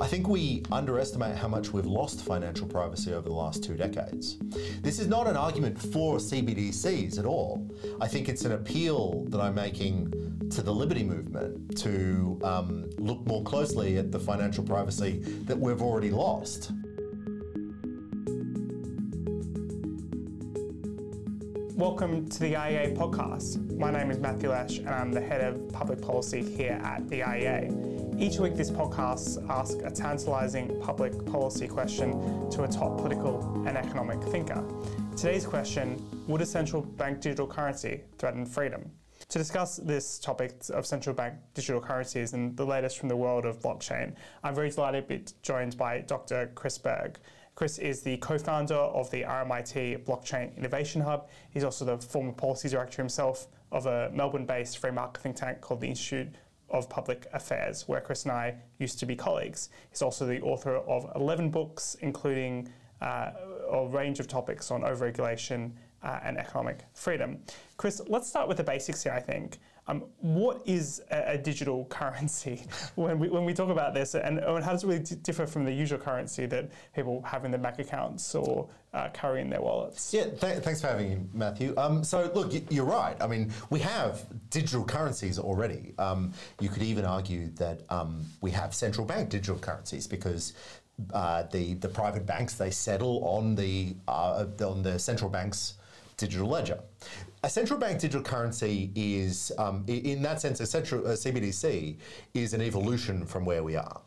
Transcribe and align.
I 0.00 0.06
think 0.06 0.28
we 0.28 0.62
underestimate 0.72 1.36
how 1.36 1.46
much 1.46 1.74
we've 1.74 1.84
lost 1.84 2.24
financial 2.24 2.66
privacy 2.66 3.12
over 3.12 3.28
the 3.28 3.34
last 3.34 3.62
two 3.62 3.76
decades. 3.76 4.38
This 4.80 4.98
is 4.98 5.08
not 5.08 5.26
an 5.26 5.36
argument 5.36 5.78
for 5.78 6.16
CBDCs 6.16 7.18
at 7.18 7.26
all. 7.26 7.70
I 8.00 8.08
think 8.08 8.30
it's 8.30 8.46
an 8.46 8.52
appeal 8.52 9.26
that 9.28 9.42
I'm 9.42 9.54
making 9.54 10.48
to 10.52 10.62
the 10.62 10.72
liberty 10.72 11.04
movement 11.04 11.76
to 11.80 12.40
um, 12.42 12.88
look 12.96 13.26
more 13.26 13.42
closely 13.42 13.98
at 13.98 14.10
the 14.10 14.18
financial 14.18 14.64
privacy 14.64 15.18
that 15.44 15.58
we've 15.58 15.82
already 15.82 16.10
lost. 16.10 16.72
Welcome 21.76 22.26
to 22.26 22.38
the 22.40 22.54
IEA 22.54 22.96
podcast. 22.96 23.76
My 23.76 23.90
name 23.90 24.10
is 24.10 24.18
Matthew 24.18 24.48
Lesh 24.48 24.78
and 24.78 24.88
I'm 24.88 25.12
the 25.12 25.20
head 25.20 25.42
of 25.42 25.70
public 25.74 26.00
policy 26.00 26.42
here 26.42 26.80
at 26.82 27.06
the 27.10 27.20
IEA. 27.20 27.99
Each 28.18 28.38
week, 28.38 28.54
this 28.54 28.70
podcast 28.70 29.48
asks 29.48 29.82
a 29.82 29.90
tantalising 29.90 30.80
public 30.80 31.24
policy 31.26 31.66
question 31.66 32.50
to 32.50 32.64
a 32.64 32.68
top 32.68 32.98
political 32.98 33.64
and 33.66 33.76
economic 33.76 34.22
thinker. 34.24 34.64
Today's 35.16 35.46
question 35.46 36.02
Would 36.28 36.42
a 36.42 36.46
central 36.46 36.82
bank 36.82 37.20
digital 37.20 37.46
currency 37.46 38.02
threaten 38.18 38.44
freedom? 38.44 38.90
To 39.28 39.38
discuss 39.38 39.76
this 39.76 40.18
topic 40.18 40.54
of 40.70 40.86
central 40.86 41.14
bank 41.14 41.34
digital 41.54 41.80
currencies 41.80 42.32
and 42.32 42.56
the 42.56 42.64
latest 42.64 42.98
from 42.98 43.08
the 43.08 43.16
world 43.16 43.44
of 43.44 43.60
blockchain, 43.60 44.14
I'm 44.42 44.54
very 44.54 44.70
delighted 44.70 45.08
to 45.08 45.18
be 45.18 45.24
joined 45.42 45.76
by 45.76 46.00
Dr. 46.00 46.50
Chris 46.54 46.78
Berg. 46.78 47.18
Chris 47.54 47.78
is 47.78 48.02
the 48.02 48.16
co-founder 48.18 48.74
of 48.74 49.10
the 49.10 49.22
RMIT 49.22 50.04
Blockchain 50.04 50.56
Innovation 50.56 51.00
Hub. 51.02 51.28
He's 51.50 51.64
also 51.64 51.84
the 51.84 51.98
former 51.98 52.32
policy 52.32 52.68
director 52.68 53.02
himself 53.02 53.48
of 53.70 53.86
a 53.86 54.10
Melbourne-based 54.12 54.78
free 54.78 54.90
market 54.90 55.20
think 55.20 55.36
tank 55.36 55.60
called 55.60 55.80
the 55.80 55.88
Institute 55.88 56.28
of 56.70 56.88
Public 56.88 57.26
Affairs, 57.32 57.88
where 57.88 58.00
Chris 58.00 58.24
and 58.24 58.32
I 58.32 58.54
used 58.78 58.98
to 59.00 59.06
be 59.06 59.16
colleagues. 59.16 59.70
He's 59.90 60.02
also 60.02 60.26
the 60.26 60.40
author 60.40 60.76
of 60.76 61.10
11 61.16 61.50
books, 61.50 61.96
including 62.00 62.68
uh, 63.00 63.32
a 63.70 63.86
range 63.88 64.20
of 64.20 64.28
topics 64.28 64.70
on 64.70 64.82
overregulation 64.82 65.72
uh, 66.02 66.20
and 66.22 66.38
economic 66.38 66.80
freedom. 66.94 67.38
Chris, 67.76 68.00
let's 68.06 68.28
start 68.28 68.48
with 68.48 68.56
the 68.56 68.64
basics 68.64 69.02
here, 69.02 69.12
I 69.12 69.20
think. 69.20 69.58
Um, 69.88 70.04
what 70.20 70.62
is 70.66 71.02
a, 71.10 71.32
a, 71.32 71.38
digital 71.38 71.84
currency 71.90 72.66
when 72.94 73.18
we, 73.18 73.28
when 73.28 73.44
we 73.44 73.54
talk 73.54 73.70
about 73.70 73.94
this, 73.94 74.14
and, 74.14 74.38
and 74.38 74.64
how 74.64 74.72
does 74.72 74.84
it 74.84 74.86
really 74.86 75.00
differ 75.00 75.46
from 75.46 75.64
the 75.64 75.72
usual 75.72 75.98
currency 75.98 76.46
that 76.46 76.70
people 76.94 77.22
have 77.22 77.44
in 77.44 77.50
their 77.50 77.60
bank 77.60 77.78
accounts 77.78 78.34
or 78.34 78.68
uh, 78.92 79.08
carry 79.12 79.40
in 79.40 79.50
their 79.50 79.60
wallets? 79.60 80.12
Yeah, 80.12 80.26
th 80.26 80.62
thanks 80.62 80.80
for 80.80 80.88
having 80.88 81.10
me, 81.10 81.18
Matthew. 81.32 81.74
Um, 81.76 82.04
so, 82.04 82.30
look, 82.34 82.52
you're 82.70 82.84
right. 82.84 83.16
I 83.20 83.26
mean, 83.26 83.52
we 83.70 83.80
have 83.80 84.26
digital 84.50 84.84
currencies 84.84 85.38
already. 85.38 85.94
Um, 85.98 86.32
you 86.60 86.68
could 86.68 86.82
even 86.82 87.04
argue 87.04 87.48
that 87.56 87.82
um, 87.90 88.24
we 88.40 88.50
have 88.52 88.74
central 88.74 89.06
bank 89.06 89.30
digital 89.30 89.58
currencies 89.58 90.06
because 90.06 90.54
uh, 91.12 91.44
the 91.50 91.74
the 91.74 91.88
private 91.88 92.26
banks 92.26 92.54
they 92.54 92.70
settle 92.70 93.24
on 93.24 93.54
the 93.54 93.94
uh, 94.08 94.44
on 94.60 94.82
the 94.82 94.98
central 94.98 95.30
bank's 95.30 95.74
digital 96.16 96.48
ledger. 96.48 96.80
A 97.42 97.48
central 97.48 97.78
bank 97.78 98.00
digital 98.00 98.22
currency 98.22 98.92
is, 98.94 99.50
um, 99.56 99.84
in 99.86 100.20
that 100.22 100.42
sense, 100.42 100.60
a, 100.60 100.66
central, 100.66 101.06
a 101.06 101.14
CBDC 101.14 101.96
is 102.34 102.52
an 102.52 102.60
evolution 102.60 103.24
from 103.24 103.46
where 103.46 103.62
we 103.62 103.76
are. 103.76 104.02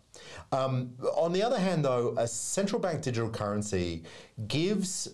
Um, 0.51 0.91
on 1.15 1.33
the 1.33 1.41
other 1.41 1.57
hand, 1.57 1.83
though, 1.83 2.13
a 2.17 2.27
central 2.27 2.79
bank 2.79 3.01
digital 3.01 3.31
currency 3.31 4.03
gives 4.47 5.09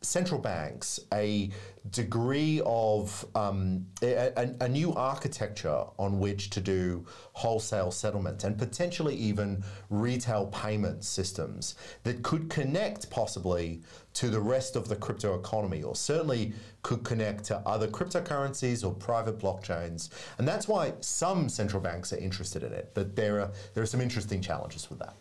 central 0.00 0.40
banks 0.40 0.98
a 1.12 1.50
degree 1.90 2.62
of 2.64 3.26
um, 3.34 3.84
a, 4.02 4.50
a, 4.60 4.68
new 4.68 4.94
architecture 4.94 5.84
on 5.98 6.18
which 6.18 6.48
to 6.50 6.60
do 6.60 7.04
wholesale 7.32 7.90
settlement 7.90 8.44
and 8.44 8.56
potentially 8.56 9.14
even 9.14 9.62
retail 9.90 10.46
payment 10.46 11.04
systems 11.04 11.74
that 12.04 12.22
could 12.22 12.48
connect 12.48 13.10
possibly 13.10 13.82
to 14.18 14.28
the 14.28 14.40
rest 14.40 14.74
of 14.74 14.88
the 14.88 14.96
crypto 14.96 15.38
economy 15.38 15.80
or 15.84 15.94
certainly 15.94 16.52
could 16.82 17.04
connect 17.04 17.44
to 17.44 17.56
other 17.58 17.86
cryptocurrencies 17.86 18.84
or 18.84 18.92
private 18.92 19.38
blockchains. 19.38 20.10
And 20.38 20.48
that's 20.48 20.66
why 20.66 20.94
some 21.00 21.48
central 21.48 21.80
banks 21.80 22.12
are 22.12 22.18
interested 22.18 22.64
in 22.64 22.72
it. 22.72 22.90
But 22.94 23.14
there 23.14 23.40
are, 23.40 23.52
there 23.74 23.82
are 23.84 23.86
some 23.86 24.00
interesting 24.00 24.40
challenges 24.40 24.90
with 24.90 24.98
that. 24.98 25.14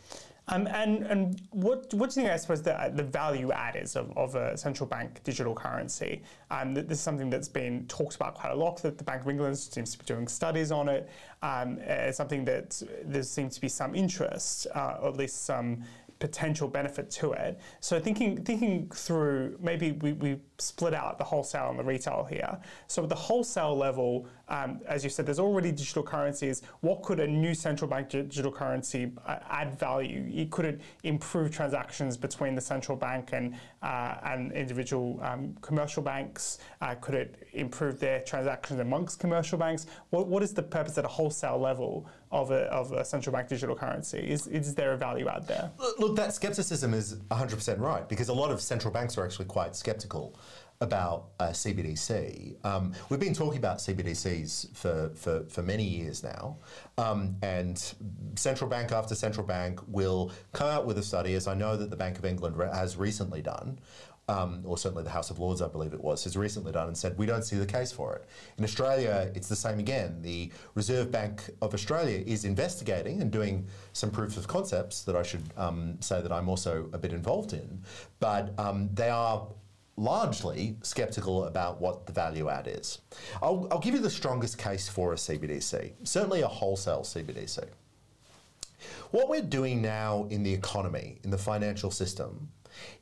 Um, 0.49 0.65
and 0.67 1.03
and 1.03 1.41
what 1.51 1.93
what 1.93 2.09
do 2.09 2.21
you 2.21 2.25
think 2.25 2.29
I 2.29 2.37
suppose 2.37 2.61
the, 2.61 2.91
the 2.95 3.03
value 3.03 3.51
add 3.51 3.75
is 3.75 3.97
of, 3.97 4.17
of 4.17 4.35
a 4.35 4.55
central 4.57 4.87
bank 4.87 5.21
digital 5.25 5.53
currency? 5.53 6.23
Um, 6.49 6.73
this 6.73 6.85
is 6.91 7.01
something 7.01 7.29
that's 7.29 7.49
been 7.49 7.85
talked 7.87 8.15
about 8.15 8.33
quite 8.33 8.53
a 8.53 8.55
lot. 8.55 8.81
That 8.81 8.97
the 8.97 9.03
Bank 9.03 9.23
of 9.23 9.29
England 9.29 9.57
seems 9.57 9.91
to 9.91 9.99
be 9.99 10.05
doing 10.05 10.25
studies 10.27 10.71
on 10.71 10.87
it. 10.87 11.09
Um, 11.41 11.79
it's 11.79 12.17
something 12.17 12.45
that 12.45 12.81
there 13.03 13.23
seems 13.23 13.55
to 13.55 13.61
be 13.61 13.67
some 13.67 13.93
interest, 13.93 14.67
uh, 14.73 14.99
or 15.01 15.09
at 15.09 15.17
least 15.17 15.43
some 15.43 15.83
potential 16.19 16.67
benefit 16.67 17.09
to 17.11 17.33
it. 17.33 17.59
So 17.79 17.99
thinking 17.99 18.43
thinking 18.43 18.89
through, 18.93 19.57
maybe 19.61 19.91
we, 19.93 20.13
we 20.13 20.39
split 20.57 20.93
out 20.93 21.17
the 21.17 21.23
wholesale 21.23 21.69
and 21.69 21.77
the 21.77 21.83
retail 21.83 22.25
here. 22.29 22.57
So 22.87 23.03
at 23.03 23.09
the 23.09 23.15
wholesale 23.15 23.75
level, 23.75 24.27
um, 24.47 24.81
as 24.87 25.03
you 25.03 25.09
said, 25.09 25.25
there's 25.25 25.39
already 25.39 25.71
digital 25.71 26.03
currencies. 26.03 26.61
What 26.81 27.03
could 27.03 27.19
a 27.19 27.27
new 27.27 27.53
central 27.53 27.89
bank 27.89 28.09
digital 28.09 28.51
currency 28.51 29.11
uh, 29.25 29.37
add 29.49 29.77
value? 29.77 30.29
It, 30.33 30.51
could 30.51 30.65
it 30.65 30.81
improve 31.03 31.51
transactions 31.51 32.17
between 32.17 32.55
the 32.55 32.61
central 32.61 32.97
bank 32.97 33.29
and 33.33 33.55
uh, 33.81 34.15
and 34.23 34.51
individual 34.51 35.19
um, 35.21 35.55
commercial 35.61 36.01
banks? 36.01 36.59
Uh, 36.81 36.95
could 36.95 37.15
it 37.15 37.47
improve 37.53 37.99
their 37.99 38.21
transactions 38.21 38.79
amongst 38.79 39.19
commercial 39.19 39.57
banks? 39.57 39.85
What, 40.09 40.27
what 40.27 40.43
is 40.43 40.53
the 40.53 40.63
purpose 40.63 40.97
at 40.97 41.05
a 41.05 41.09
wholesale 41.09 41.59
level 41.59 42.07
of 42.31 42.51
a, 42.51 42.63
of 42.71 42.91
a 42.91 43.05
central 43.05 43.33
bank 43.33 43.47
digital 43.47 43.75
currency? 43.75 44.19
Is, 44.19 44.47
is 44.47 44.75
there 44.75 44.93
a 44.93 44.97
value 44.97 45.27
add 45.27 45.47
there? 45.47 45.71
Look, 45.97 46.15
that 46.15 46.33
skepticism 46.33 46.93
is 46.93 47.15
100% 47.15 47.79
right 47.79 48.07
because 48.07 48.29
a 48.29 48.33
lot 48.33 48.51
of 48.51 48.61
central 48.61 48.93
banks 48.93 49.17
are 49.17 49.25
actually 49.25 49.45
quite 49.45 49.75
skeptical 49.75 50.37
about 50.79 51.29
uh, 51.39 51.47
CBDC. 51.47 52.63
Um, 52.63 52.93
we've 53.09 53.19
been 53.19 53.33
talking 53.33 53.57
about 53.57 53.77
CBDCs 53.77 54.75
for, 54.75 55.09
for, 55.15 55.43
for 55.45 55.63
many 55.63 55.83
years 55.83 56.23
now, 56.23 56.57
um, 56.99 57.35
and 57.41 57.93
central 58.35 58.69
bank 58.69 58.91
after 58.91 59.15
central 59.15 59.45
bank 59.45 59.79
will 59.87 60.31
come 60.53 60.69
out 60.69 60.85
with 60.85 60.97
a 60.99 61.03
study, 61.03 61.33
as 61.33 61.47
I 61.47 61.55
know 61.55 61.75
that 61.77 61.89
the 61.89 61.95
Bank 61.95 62.19
of 62.19 62.25
England 62.25 62.55
has 62.73 62.95
recently 62.95 63.41
done, 63.41 63.79
um, 64.29 64.61
or 64.65 64.77
certainly 64.77 65.03
the 65.03 65.09
House 65.09 65.29
of 65.29 65.39
Lords, 65.39 65.61
I 65.61 65.67
believe 65.67 65.93
it 65.93 66.03
was, 66.03 66.23
has 66.25 66.35
recently 66.35 66.71
done 66.71 66.87
and 66.87 66.97
said 66.97 67.17
we 67.17 67.25
don't 67.25 67.43
see 67.43 67.55
the 67.55 67.65
case 67.65 67.91
for 67.91 68.15
it. 68.15 68.25
In 68.57 68.63
Australia, 68.63 69.31
it's 69.33 69.47
the 69.47 69.55
same 69.55 69.79
again. 69.79 70.21
The 70.21 70.51
Reserve 70.75 71.11
Bank 71.11 71.49
of 71.61 71.73
Australia 71.73 72.23
is 72.25 72.43
investigating 72.43 73.21
and 73.21 73.31
doing 73.31 73.65
some 73.93 74.11
proofs 74.11 74.35
of 74.35 74.47
concepts 74.47 75.03
that 75.03 75.15
I 75.15 75.23
should 75.23 75.43
um, 75.55 75.97
say 76.01 76.21
that 76.21 76.31
I'm 76.31 76.49
also 76.49 76.89
a 76.91 76.97
bit 76.97 77.13
involved 77.13 77.53
in, 77.53 77.81
but 78.19 78.53
um, 78.59 78.89
they 78.93 79.09
are 79.09 79.47
largely 79.95 80.75
skeptical 80.83 81.45
about 81.45 81.81
what 81.81 82.05
the 82.05 82.13
value 82.13 82.49
add 82.49 82.67
is. 82.67 82.99
I'll, 83.41 83.67
I'll 83.71 83.79
give 83.79 83.95
you 83.95 84.01
the 84.01 84.09
strongest 84.09 84.57
case 84.57 84.87
for 84.89 85.13
a 85.13 85.15
CBDC, 85.15 85.93
certainly 86.03 86.41
a 86.41 86.47
wholesale 86.47 87.01
CBDC. 87.01 87.63
What 89.11 89.29
we're 89.29 89.41
doing 89.41 89.81
now 89.81 90.27
in 90.29 90.43
the 90.43 90.53
economy, 90.53 91.17
in 91.23 91.31
the 91.31 91.37
financial 91.37 91.89
system, 91.89 92.49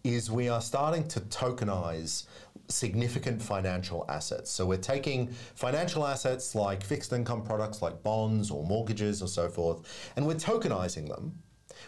is 0.04 0.30
we 0.32 0.50
are 0.50 0.62
starting 0.62 1.08
to 1.10 1.20
tokenize 1.22 2.26
significant 2.68 3.42
financial 3.42 4.06
assets. 4.10 4.50
So 4.50 4.66
we're 4.66 4.78
taking 4.78 5.28
financial 5.56 6.06
assets 6.06 6.56
like 6.56 6.84
fixed 6.84 7.14
income 7.14 7.44
products 7.44 7.82
like 7.82 8.02
bonds 8.04 8.50
or 8.50 8.66
mortgages 8.66 9.22
or 9.22 9.28
so 9.28 9.50
forth, 9.50 10.12
and 10.16 10.26
we're 10.26 10.36
tokenizing 10.36 11.08
them 11.08 11.40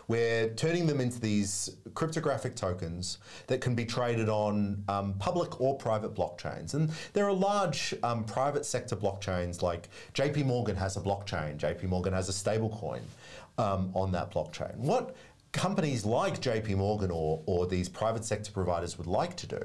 we're 0.07 0.49
turning 0.53 0.87
them 0.87 1.01
into 1.01 1.19
these 1.19 1.77
cryptographic 1.93 2.55
tokens 2.55 3.17
that 3.47 3.59
can 3.59 3.75
be 3.75 3.85
traded 3.85 4.29
on 4.29 4.83
um, 4.87 5.13
public 5.19 5.59
or 5.59 5.77
private 5.77 6.15
blockchains. 6.15 6.73
And 6.73 6.91
there 7.13 7.25
are 7.25 7.33
large 7.33 7.93
um, 8.03 8.23
private 8.23 8.65
sector 8.65 8.95
blockchains 8.95 9.61
like 9.61 9.89
JP 10.13 10.45
Morgan 10.45 10.75
has 10.75 10.97
a 10.97 11.01
blockchain, 11.01 11.57
JP 11.57 11.83
Morgan 11.83 12.13
has 12.13 12.29
a 12.29 12.31
stablecoin 12.31 13.01
um, 13.57 13.91
on 13.93 14.11
that 14.13 14.31
blockchain. 14.31 14.75
What 14.77 15.15
companies 15.57 16.05
like 16.05 16.39
JP 16.39 16.77
Morgan 16.77 17.09
or, 17.11 17.41
or 17.47 17.65
these 17.65 17.89
private 17.89 18.23
sector 18.23 18.51
providers 18.51 18.97
would 18.97 19.07
like 19.07 19.35
to 19.37 19.47
do, 19.47 19.61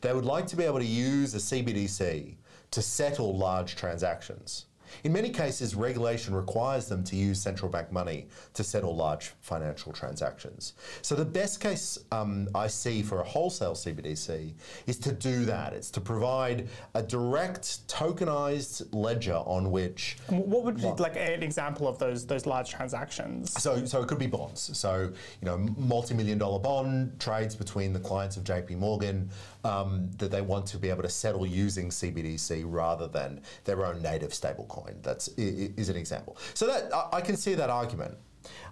they 0.00 0.14
would 0.14 0.24
like 0.24 0.46
to 0.46 0.56
be 0.56 0.64
able 0.64 0.78
to 0.78 0.84
use 0.86 1.34
a 1.34 1.38
CBDC 1.38 2.34
to 2.70 2.82
settle 2.82 3.36
large 3.36 3.76
transactions. 3.76 4.64
In 5.04 5.12
many 5.12 5.30
cases, 5.30 5.74
regulation 5.74 6.34
requires 6.34 6.88
them 6.88 7.04
to 7.04 7.16
use 7.16 7.40
central 7.40 7.70
bank 7.70 7.92
money 7.92 8.28
to 8.54 8.64
settle 8.64 8.94
large 8.94 9.32
financial 9.40 9.92
transactions. 9.92 10.74
So 11.02 11.14
the 11.14 11.24
best 11.24 11.60
case 11.60 11.98
um, 12.12 12.48
I 12.54 12.66
see 12.66 13.02
for 13.02 13.20
a 13.20 13.24
wholesale 13.24 13.74
CBDC 13.74 14.52
is 14.86 14.98
to 14.98 15.12
do 15.12 15.44
that. 15.46 15.72
It's 15.72 15.90
to 15.92 16.00
provide 16.00 16.68
a 16.94 17.02
direct 17.02 17.88
tokenized 17.88 18.88
ledger 18.92 19.34
on 19.34 19.70
which. 19.70 20.16
What 20.28 20.64
would 20.64 20.76
be 20.76 20.82
like 20.82 21.16
an 21.16 21.42
example 21.42 21.88
of 21.88 21.98
those 21.98 22.26
those 22.26 22.46
large 22.46 22.70
transactions? 22.70 23.52
So 23.60 23.84
so 23.84 24.02
it 24.02 24.08
could 24.08 24.18
be 24.18 24.26
bonds. 24.26 24.76
So 24.76 25.12
you 25.40 25.46
know, 25.46 25.58
multi-million 25.76 26.38
dollar 26.38 26.58
bond 26.58 27.18
trades 27.18 27.54
between 27.54 27.92
the 27.92 28.00
clients 28.00 28.36
of 28.36 28.44
J.P. 28.44 28.76
Morgan 28.76 29.30
um, 29.64 30.10
that 30.18 30.30
they 30.30 30.40
want 30.40 30.66
to 30.66 30.78
be 30.78 30.90
able 30.90 31.02
to 31.02 31.08
settle 31.08 31.46
using 31.46 31.88
CBDC 31.88 32.64
rather 32.66 33.06
than 33.06 33.40
their 33.64 33.84
own 33.84 34.02
native 34.02 34.30
stablecoin. 34.30 34.77
That's 35.02 35.28
is 35.36 35.88
an 35.88 35.96
example. 35.96 36.36
So 36.54 36.66
that 36.66 36.90
I 37.12 37.20
can 37.20 37.36
see 37.36 37.54
that 37.54 37.70
argument. 37.70 38.16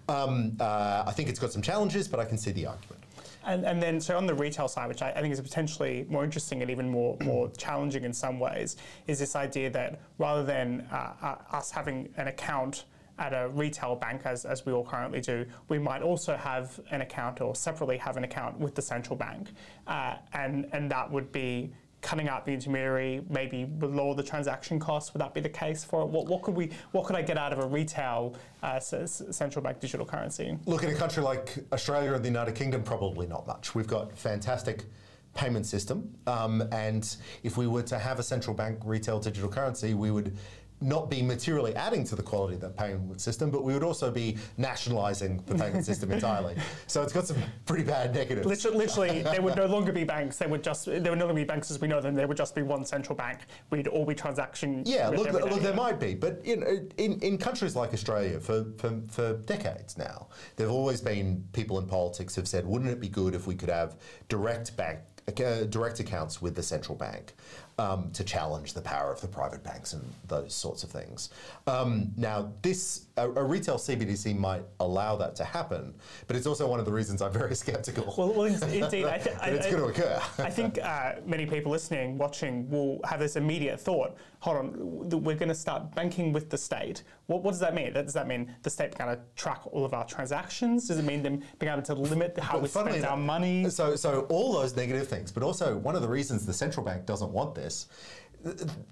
Um, 0.08 0.56
uh, 0.61 1.05
I 1.06 1.12
think 1.12 1.29
it's 1.29 1.38
got 1.38 1.53
some 1.53 1.62
challenges, 1.62 2.06
but 2.06 2.20
I 2.20 2.25
can 2.25 2.38
see 2.38 2.53
the 2.53 2.67
argument. 2.67 3.03
And, 3.44 3.64
and 3.64 3.81
then, 3.81 4.00
so 4.00 4.17
on 4.17 4.26
the 4.26 4.35
retail 4.35 4.67
side, 4.67 4.88
which 4.88 5.03
I, 5.03 5.12
I 5.12 5.20
think 5.20 5.32
is 5.32 5.41
potentially 5.41 6.05
more 6.08 6.25
interesting 6.25 6.62
and 6.62 6.70
even 6.70 6.88
more, 6.88 7.17
more 7.23 7.49
challenging 7.56 8.05
in 8.05 8.12
some 8.12 8.41
ways, 8.41 8.76
is 9.06 9.20
this 9.20 9.37
idea 9.37 9.70
that 9.70 10.00
rather 10.19 10.43
than 10.43 10.87
uh, 10.91 11.12
uh, 11.23 11.37
us 11.53 11.70
having 11.70 12.09
an 12.17 12.26
account 12.26 12.85
at 13.19 13.32
a 13.32 13.49
retail 13.49 13.94
bank, 13.94 14.23
as, 14.25 14.44
as 14.44 14.67
we 14.67 14.73
all 14.73 14.85
currently 14.85 15.20
do, 15.20 15.47
we 15.69 15.79
might 15.79 16.02
also 16.02 16.37
have 16.37 16.79
an 16.91 17.00
account 17.00 17.41
or 17.41 17.55
separately 17.55 17.97
have 17.97 18.17
an 18.17 18.25
account 18.25 18.59
with 18.59 18.75
the 18.75 18.82
central 18.82 19.17
bank. 19.17 19.49
Uh, 19.87 20.17
and, 20.32 20.69
and 20.73 20.91
that 20.91 21.11
would 21.11 21.31
be 21.32 21.73
cutting 22.06 22.29
out 22.29 22.47
the 22.47 22.53
intermediary, 22.53 23.20
maybe 23.29 23.69
lower 23.81 24.14
the 24.14 24.23
transaction 24.23 24.79
costs? 24.79 25.12
Would 25.12 25.20
that 25.20 25.35
be 25.35 25.41
the 25.41 25.49
case 25.49 25.82
for 25.82 26.03
it? 26.03 26.06
What, 26.06 26.26
what 26.26 26.41
could 26.43 26.55
we, 26.55 26.70
what 26.93 27.05
could 27.05 27.17
I 27.17 27.23
get 27.23 27.37
out 27.37 27.53
of 27.53 27.58
a 27.58 27.67
retail 27.67 28.37
uh, 28.62 28.79
central 28.79 29.61
bank 29.61 29.81
digital 29.81 30.06
currency? 30.06 30.56
Look, 30.67 30.85
in 30.85 30.91
a 30.91 30.94
country 30.94 31.25
like 31.25 31.58
Australia 31.73 32.12
or 32.12 32.20
the 32.20 32.29
United 32.29 32.55
Kingdom, 32.55 32.85
probably 32.85 33.26
not 33.26 33.44
much. 33.49 33.75
We've 33.75 33.88
got 33.88 34.17
fantastic 34.17 34.85
payment 35.35 35.67
system, 35.67 36.14
um, 36.29 36.62
and 36.70 37.17
if 37.43 37.56
we 37.56 37.67
were 37.67 37.82
to 37.82 37.99
have 37.99 38.20
a 38.20 38.23
central 38.23 38.55
bank 38.55 38.79
retail 38.85 39.19
digital 39.19 39.50
currency, 39.50 39.93
we 39.93 40.12
would 40.12 40.37
not 40.81 41.11
be 41.11 41.23
materially 41.23 41.75
adding 41.75 42.05
to 42.05 42.17
the 42.17 42.23
quality 42.23 42.55
of 42.55 42.61
that 42.61 42.76
payment 42.76 43.20
system, 43.20 43.50
but 43.50 43.64
we 43.64 43.73
would 43.73 43.82
also 43.82 44.11
be 44.11 44.37
nationalising 44.58 45.43
the 45.46 45.55
payment 45.55 45.84
system 45.84 46.12
entirely. 46.12 46.56
So 46.88 47.02
it's 47.02 47.12
got 47.12 47.26
some 47.26 47.37
pretty 47.64 47.84
bad 47.84 48.14
negatives. 48.14 48.46
Literally, 48.46 48.76
literally, 48.76 49.23
there 49.23 49.43
would 49.43 49.56
no 49.56 49.67
longer 49.67 49.93
be 49.93 50.05
banks. 50.05 50.37
There 50.37 50.49
would 50.49 50.62
just 50.62 50.87
there 50.87 51.00
would 51.00 51.19
no 51.19 51.26
longer 51.26 51.34
be 51.34 51.44
banks 51.44 51.70
as 51.70 51.81
we 51.81 51.88
know 51.88 52.00
them. 52.00 52.14
There 52.14 52.26
would 52.26 52.37
just 52.37 52.55
be 52.55 52.62
one 52.62 52.84
central 52.84 53.17
bank. 53.17 53.40
We'd 53.70 53.88
all 53.88 54.05
be 54.05 54.14
transaction. 54.14 54.82
Yeah, 54.87 55.08
look, 55.08 55.32
look, 55.32 55.61
there 55.61 55.75
might 55.75 55.99
be, 55.99 56.14
but 56.14 56.40
in, 56.44 56.90
in 56.96 57.20
in 57.20 57.38
countries 57.38 57.76
like 57.76 57.93
Australia 57.93 58.40
for, 58.40 58.67
for 58.78 59.00
for 59.08 59.34
decades 59.38 59.99
now, 59.99 60.28
there've 60.56 60.70
always 60.70 61.00
been 61.00 61.44
people 61.52 61.78
in 61.78 61.87
politics 61.87 62.34
who've 62.34 62.49
said, 62.49 62.67
wouldn't 62.67 62.90
it 62.90 63.00
be 63.00 63.08
good 63.08 63.34
if 63.34 63.46
we 63.46 63.55
could 63.55 63.70
have 63.70 63.96
direct 64.28 64.76
bank 64.76 65.00
uh, 65.28 65.64
direct 65.64 65.99
accounts 65.99 66.40
with 66.40 66.55
the 66.55 66.62
central 66.62 66.96
bank 66.96 67.34
um, 67.78 68.11
to 68.12 68.25
challenge 68.25 68.73
the 68.73 68.81
power 68.81 69.12
of 69.12 69.20
the 69.20 69.28
private 69.28 69.62
banks 69.62 69.93
and 69.93 70.02
those 70.28 70.55
sorts 70.55 70.82
of 70.82 70.90
things. 70.90 71.28
Um, 71.67 72.11
now, 72.17 72.52
this 72.62 73.06
a, 73.19 73.28
a, 73.31 73.44
retail 73.44 73.76
CBDC 73.76 74.37
might 74.37 74.62
allow 74.81 75.17
that 75.17 75.37
to 75.37 75.44
happen, 75.44 75.94
but 76.26 76.37
it's 76.37 76.46
also 76.46 76.67
one 76.67 76.81
of 76.81 76.87
the 76.87 76.93
reasons 76.93 77.20
I'm 77.20 77.32
very 77.32 77.55
sceptical. 77.55 78.14
Well, 78.17 78.32
well 78.32 78.44
indeed, 78.44 79.05
I 79.05 79.19
th- 79.19 79.37
it's 79.43 79.70
going 79.70 79.82
to 79.82 79.88
occur. 79.88 80.20
I 80.43 80.50
think 80.50 80.78
uh, 80.82 81.17
many 81.26 81.44
people 81.44 81.70
listening, 81.70 82.17
watching, 82.17 82.69
will 82.70 83.00
have 83.05 83.20
this 83.20 83.37
immediate 83.37 83.78
thought: 83.78 84.17
Hold 84.40 84.56
on, 84.56 85.23
we're 85.23 85.37
going 85.37 85.49
to 85.49 85.55
start 85.55 85.94
banking 85.94 86.32
with 86.32 86.49
the 86.49 86.58
state. 86.58 87.02
What, 87.26 87.43
what 87.43 87.50
does 87.50 87.61
that 87.61 87.75
mean? 87.75 87.93
Does 87.93 88.14
that 88.14 88.26
mean 88.26 88.55
the 88.62 88.70
state 88.70 88.94
able 88.99 89.17
to 89.17 89.20
track 89.34 89.61
all 89.67 89.84
of 89.84 89.93
our 89.93 90.06
transactions? 90.06 90.88
Does 90.88 90.99
it 90.99 91.05
mean 91.05 91.23
them 91.23 91.43
being 91.58 91.73
able 91.73 91.82
to 91.82 91.94
limit 91.94 92.38
how 92.38 92.55
but 92.55 92.62
we 92.62 92.69
spend 92.69 93.05
our 93.05 93.17
money? 93.17 93.69
So, 93.69 93.96
so 93.96 94.20
all 94.31 94.55
those 94.55 94.76
negative 94.76 95.08
things, 95.08 95.31
but 95.31 95.43
also 95.43 95.76
one 95.76 95.94
of 95.94 96.02
the 96.02 96.08
reasons 96.08 96.46
the 96.46 96.52
central 96.52 96.87
bank 96.87 97.05
doesn't 97.05 97.31
want 97.31 97.55
this 97.55 97.66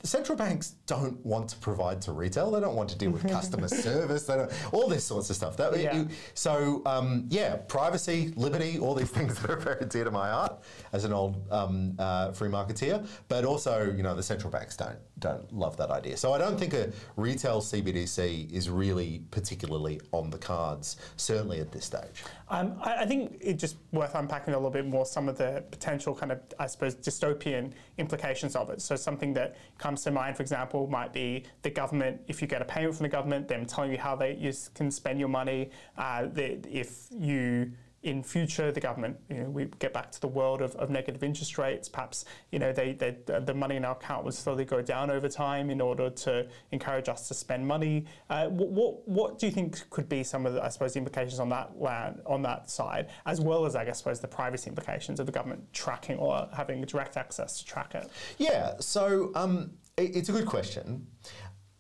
central 0.03 0.37
banks 0.37 0.75
don't 0.87 1.25
want 1.25 1.49
to 1.49 1.57
provide 1.57 2.01
to 2.03 2.13
retail. 2.13 2.51
They 2.51 2.61
don't 2.61 2.75
want 2.75 2.89
to 2.91 2.99
deal 2.99 3.11
with 3.11 3.27
customer 3.29 3.69
service. 3.69 4.25
They 4.25 4.37
don't, 4.37 4.53
all 4.73 4.89
this 4.89 5.05
sorts 5.05 5.31
of 5.31 5.37
stuff. 5.37 5.57
That, 5.57 5.79
yeah. 5.79 5.97
You, 5.97 6.09
so 6.35 6.83
um, 6.87 7.27
yeah, 7.29 7.57
privacy, 7.57 8.33
liberty, 8.37 8.79
all 8.79 8.95
these 8.95 9.11
things 9.17 9.39
that 9.41 9.51
are 9.51 9.57
very 9.57 9.85
dear 9.87 10.05
to 10.05 10.11
my 10.11 10.31
heart 10.31 10.63
as 10.93 11.05
an 11.05 11.13
old 11.13 11.47
um, 11.51 11.95
uh, 11.99 12.33
free 12.33 12.49
marketeer. 12.49 13.07
But 13.29 13.45
also, 13.45 13.93
you 13.93 14.03
know, 14.03 14.15
the 14.15 14.23
central 14.23 14.51
banks 14.51 14.77
don't 14.77 14.99
don't 15.19 15.53
love 15.53 15.77
that 15.77 15.91
idea. 15.91 16.17
So 16.17 16.33
I 16.33 16.39
don't 16.39 16.59
think 16.59 16.75
a 16.75 16.93
retail 17.17 17.61
CBDC 17.61 18.53
is 18.53 18.69
really 18.69 19.23
particularly 19.31 20.01
on 20.13 20.31
the 20.31 20.39
cards, 20.39 20.97
certainly 21.17 21.61
at 21.61 21.71
this 21.73 21.85
stage. 21.85 22.25
Um, 22.49 22.77
I, 22.83 22.97
I, 22.99 23.07
think 23.07 23.39
it's 23.41 23.61
just 23.61 23.77
worth 23.93 24.15
unpacking 24.15 24.53
a 24.53 24.57
little 24.57 24.71
bit 24.71 24.87
more 24.87 25.07
some 25.07 25.29
of 25.29 25.39
the 25.39 25.65
potential 25.71 26.15
kind 26.15 26.31
of, 26.31 26.41
I 26.59 26.67
suppose, 26.67 26.95
dystopian 26.95 27.73
implications 27.97 28.55
of 28.55 28.69
it. 28.69 28.83
So 28.83 28.97
something 28.97 29.33
that 29.35 29.57
comes 29.79 30.03
to 30.03 30.11
mind, 30.11 30.37
for 30.37 30.43
example, 30.43 30.87
might 30.87 31.13
be 31.13 31.45
the 31.63 31.71
government, 31.71 32.21
if 32.29 32.43
you 32.43 32.49
get 32.49 32.61
a 32.61 32.67
payment 32.67 32.97
from 32.97 33.05
the 33.05 33.09
government, 33.09 33.49
them 33.49 33.65
telling 33.65 33.91
you 33.91 33.99
how 33.99 34.15
they 34.15 34.35
you 34.35 34.53
can 34.75 34.91
spend 34.91 35.19
your 35.19 35.29
money. 35.29 35.71
Uh, 35.97 36.27
if 36.37 37.07
you 37.11 37.73
in 38.05 38.23
future, 38.23 38.71
the 38.71 38.81
government, 38.81 39.17
you 39.31 39.39
know, 39.39 39.49
we 39.49 39.65
get 39.79 39.95
back 39.95 40.13
to 40.13 40.21
the 40.21 40.29
world 40.29 40.61
of, 40.61 40.77
of 40.77 40.91
negative 40.91 41.25
interest 41.25 41.57
rates. 41.57 41.89
Perhaps, 41.89 42.27
you 42.53 42.59
know, 42.59 42.71
they, 42.71 42.93
they, 42.93 43.17
the 43.27 43.55
money 43.55 43.77
in 43.77 43.85
our 43.85 43.93
account 43.93 44.25
will 44.25 44.33
slowly 44.33 44.67
go 44.67 44.83
down 44.83 45.11
over 45.11 45.27
time 45.27 45.71
in 45.71 45.81
order 45.81 46.11
to 46.11 46.47
encourage 46.71 47.09
us 47.09 47.27
to 47.29 47.35
spend 47.35 47.67
money. 47.67 48.05
Uh, 48.29 48.47
what, 48.49 49.09
what 49.09 49.39
do 49.39 49.47
you 49.47 49.53
think 49.53 49.89
could 49.89 50.09
be 50.09 50.23
some 50.23 50.45
of 50.45 50.53
the, 50.53 50.63
I 50.63 50.69
suppose, 50.69 50.93
the 50.93 50.99
implications 50.99 51.41
on 51.41 51.49
that 51.49 51.81
land, 51.81 52.21
on 52.27 52.43
that 52.43 52.71
side, 52.71 53.09
as 53.25 53.41
well 53.41 53.65
as, 53.65 53.75
I 53.75 53.87
guess, 53.87 53.99
suppose, 53.99 54.21
the 54.21 54.29
privacy 54.29 54.69
implications 54.69 55.19
of 55.19 55.25
the 55.25 55.33
government 55.33 55.73
tracking 55.73 56.19
or 56.19 56.47
having 56.55 56.83
direct 56.83 57.17
access 57.17 57.59
to 57.59 57.65
track 57.65 57.95
it? 57.95 58.11
Yeah, 58.37 58.75
so 58.81 59.33
um, 59.35 59.71
it, 59.97 60.15
it's 60.15 60.29
a 60.29 60.33
good 60.33 60.47
question. 60.47 61.07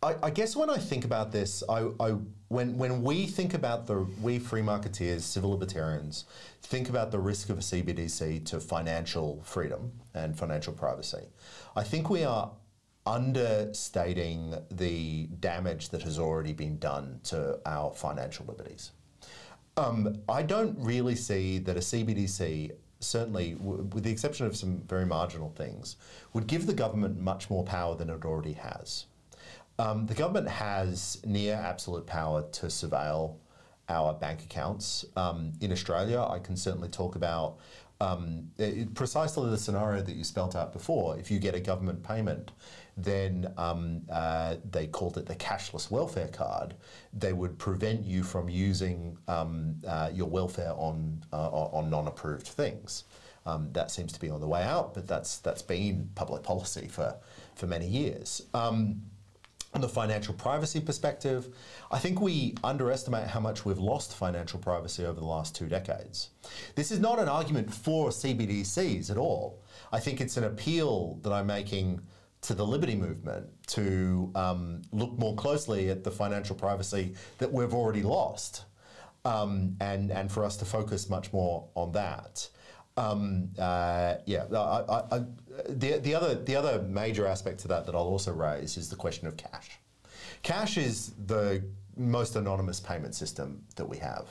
I, 0.04 0.16
I, 0.24 0.30
guess 0.30 0.54
when 0.54 0.68
I 0.68 0.76
think 0.76 1.06
about 1.06 1.32
this, 1.32 1.62
I, 1.66 1.88
I, 1.98 2.10
when 2.48 2.76
when 2.76 3.02
we 3.02 3.26
think 3.26 3.54
about 3.54 3.86
the 3.86 4.06
we 4.20 4.38
free 4.38 4.60
marketeers, 4.60 5.22
civil 5.22 5.50
libertarians, 5.50 6.26
think 6.62 6.90
about 6.90 7.10
the 7.10 7.18
risk 7.18 7.48
of 7.48 7.58
a 7.58 7.62
CBDC 7.62 8.44
to 8.46 8.60
financial 8.60 9.40
freedom 9.44 9.92
and 10.12 10.38
financial 10.38 10.74
privacy. 10.74 11.26
I 11.74 11.84
think 11.84 12.10
we 12.10 12.22
are 12.22 12.50
understating 13.06 14.54
the 14.70 15.26
damage 15.40 15.88
that 15.88 16.02
has 16.02 16.18
already 16.18 16.52
been 16.52 16.78
done 16.78 17.20
to 17.24 17.58
our 17.64 17.90
financial 17.92 18.44
liberties. 18.46 18.92
Um, 19.78 20.18
I 20.28 20.42
don't 20.42 20.76
really 20.78 21.14
see 21.14 21.58
that 21.60 21.76
a 21.76 21.80
CBDC 21.80 22.72
certainly, 23.00 23.54
with 23.54 24.02
the 24.02 24.10
exception 24.10 24.46
of 24.46 24.56
some 24.56 24.78
very 24.88 25.06
marginal 25.06 25.50
things, 25.56 25.96
would 26.32 26.46
give 26.46 26.66
the 26.66 26.74
government 26.74 27.18
much 27.18 27.50
more 27.50 27.64
power 27.64 27.94
than 27.94 28.10
it 28.10 28.24
already 28.24 28.54
has. 28.54 29.06
Um, 29.78 30.06
the 30.06 30.14
government 30.14 30.48
has 30.48 31.20
near 31.24 31.54
absolute 31.54 32.06
power 32.06 32.42
to 32.52 32.66
surveil 32.66 33.36
our 33.88 34.14
bank 34.14 34.42
accounts. 34.42 35.04
Um, 35.16 35.52
in 35.60 35.72
Australia, 35.72 36.22
I 36.22 36.38
can 36.38 36.56
certainly 36.56 36.88
talk 36.88 37.16
about 37.16 37.58
um, 38.00 38.50
it, 38.58 38.94
precisely 38.94 39.50
the 39.50 39.58
scenario 39.58 40.02
that 40.02 40.14
you 40.14 40.24
spelt 40.24 40.56
out 40.56 40.72
before. 40.72 41.18
If 41.18 41.30
you 41.30 41.38
get 41.38 41.54
a 41.54 41.60
government 41.60 42.02
payment, 42.02 42.52
then 42.96 43.52
um, 43.56 44.02
uh, 44.10 44.56
they 44.70 44.86
called 44.86 45.16
it 45.18 45.26
the 45.26 45.34
cashless 45.34 45.90
welfare 45.90 46.28
card. 46.28 46.74
They 47.12 47.32
would 47.32 47.58
prevent 47.58 48.04
you 48.04 48.22
from 48.22 48.48
using 48.48 49.18
um, 49.28 49.76
uh, 49.86 50.10
your 50.12 50.28
welfare 50.28 50.72
on 50.76 51.24
uh, 51.32 51.48
on 51.48 51.90
non-approved 51.90 52.46
things. 52.46 53.04
Um, 53.46 53.70
that 53.72 53.90
seems 53.90 54.12
to 54.12 54.20
be 54.20 54.30
on 54.30 54.40
the 54.40 54.46
way 54.46 54.62
out, 54.62 54.94
but 54.94 55.06
that's 55.06 55.38
that's 55.38 55.62
been 55.62 56.10
public 56.14 56.42
policy 56.42 56.88
for 56.88 57.16
for 57.54 57.66
many 57.66 57.86
years. 57.86 58.42
Um, 58.54 59.02
on 59.74 59.80
the 59.80 59.88
financial 59.88 60.34
privacy 60.34 60.80
perspective, 60.80 61.48
I 61.90 61.98
think 61.98 62.20
we 62.20 62.54
underestimate 62.62 63.26
how 63.26 63.40
much 63.40 63.64
we've 63.64 63.78
lost 63.78 64.16
financial 64.16 64.60
privacy 64.60 65.04
over 65.04 65.18
the 65.18 65.26
last 65.26 65.54
two 65.54 65.66
decades. 65.66 66.30
This 66.76 66.92
is 66.92 67.00
not 67.00 67.18
an 67.18 67.28
argument 67.28 67.72
for 67.74 68.10
CBDCs 68.10 69.10
at 69.10 69.16
all. 69.16 69.62
I 69.92 69.98
think 69.98 70.20
it's 70.20 70.36
an 70.36 70.44
appeal 70.44 71.18
that 71.22 71.32
I'm 71.32 71.46
making 71.46 72.00
to 72.42 72.54
the 72.54 72.64
liberty 72.64 72.94
movement 72.94 73.46
to 73.68 74.30
um, 74.34 74.82
look 74.92 75.18
more 75.18 75.34
closely 75.34 75.90
at 75.90 76.04
the 76.04 76.10
financial 76.10 76.54
privacy 76.54 77.14
that 77.38 77.52
we've 77.52 77.74
already 77.74 78.02
lost 78.02 78.64
um, 79.24 79.76
and, 79.80 80.12
and 80.12 80.30
for 80.30 80.44
us 80.44 80.56
to 80.58 80.64
focus 80.64 81.08
much 81.08 81.32
more 81.32 81.66
on 81.74 81.90
that. 81.92 82.48
Um, 82.96 83.50
uh, 83.58 84.16
yeah, 84.24 84.44
I, 84.52 85.02
I, 85.10 85.24
the, 85.68 85.98
the, 85.98 86.14
other, 86.14 86.34
the 86.34 86.54
other 86.54 86.82
major 86.82 87.26
aspect 87.26 87.60
to 87.60 87.68
that 87.68 87.86
that 87.86 87.94
I'll 87.94 88.02
also 88.02 88.32
raise 88.32 88.76
is 88.76 88.88
the 88.88 88.96
question 88.96 89.26
of 89.26 89.36
cash. 89.36 89.78
Cash 90.42 90.78
is 90.78 91.12
the 91.26 91.64
most 91.96 92.36
anonymous 92.36 92.80
payment 92.80 93.14
system 93.14 93.62
that 93.76 93.88
we 93.88 93.98
have. 93.98 94.28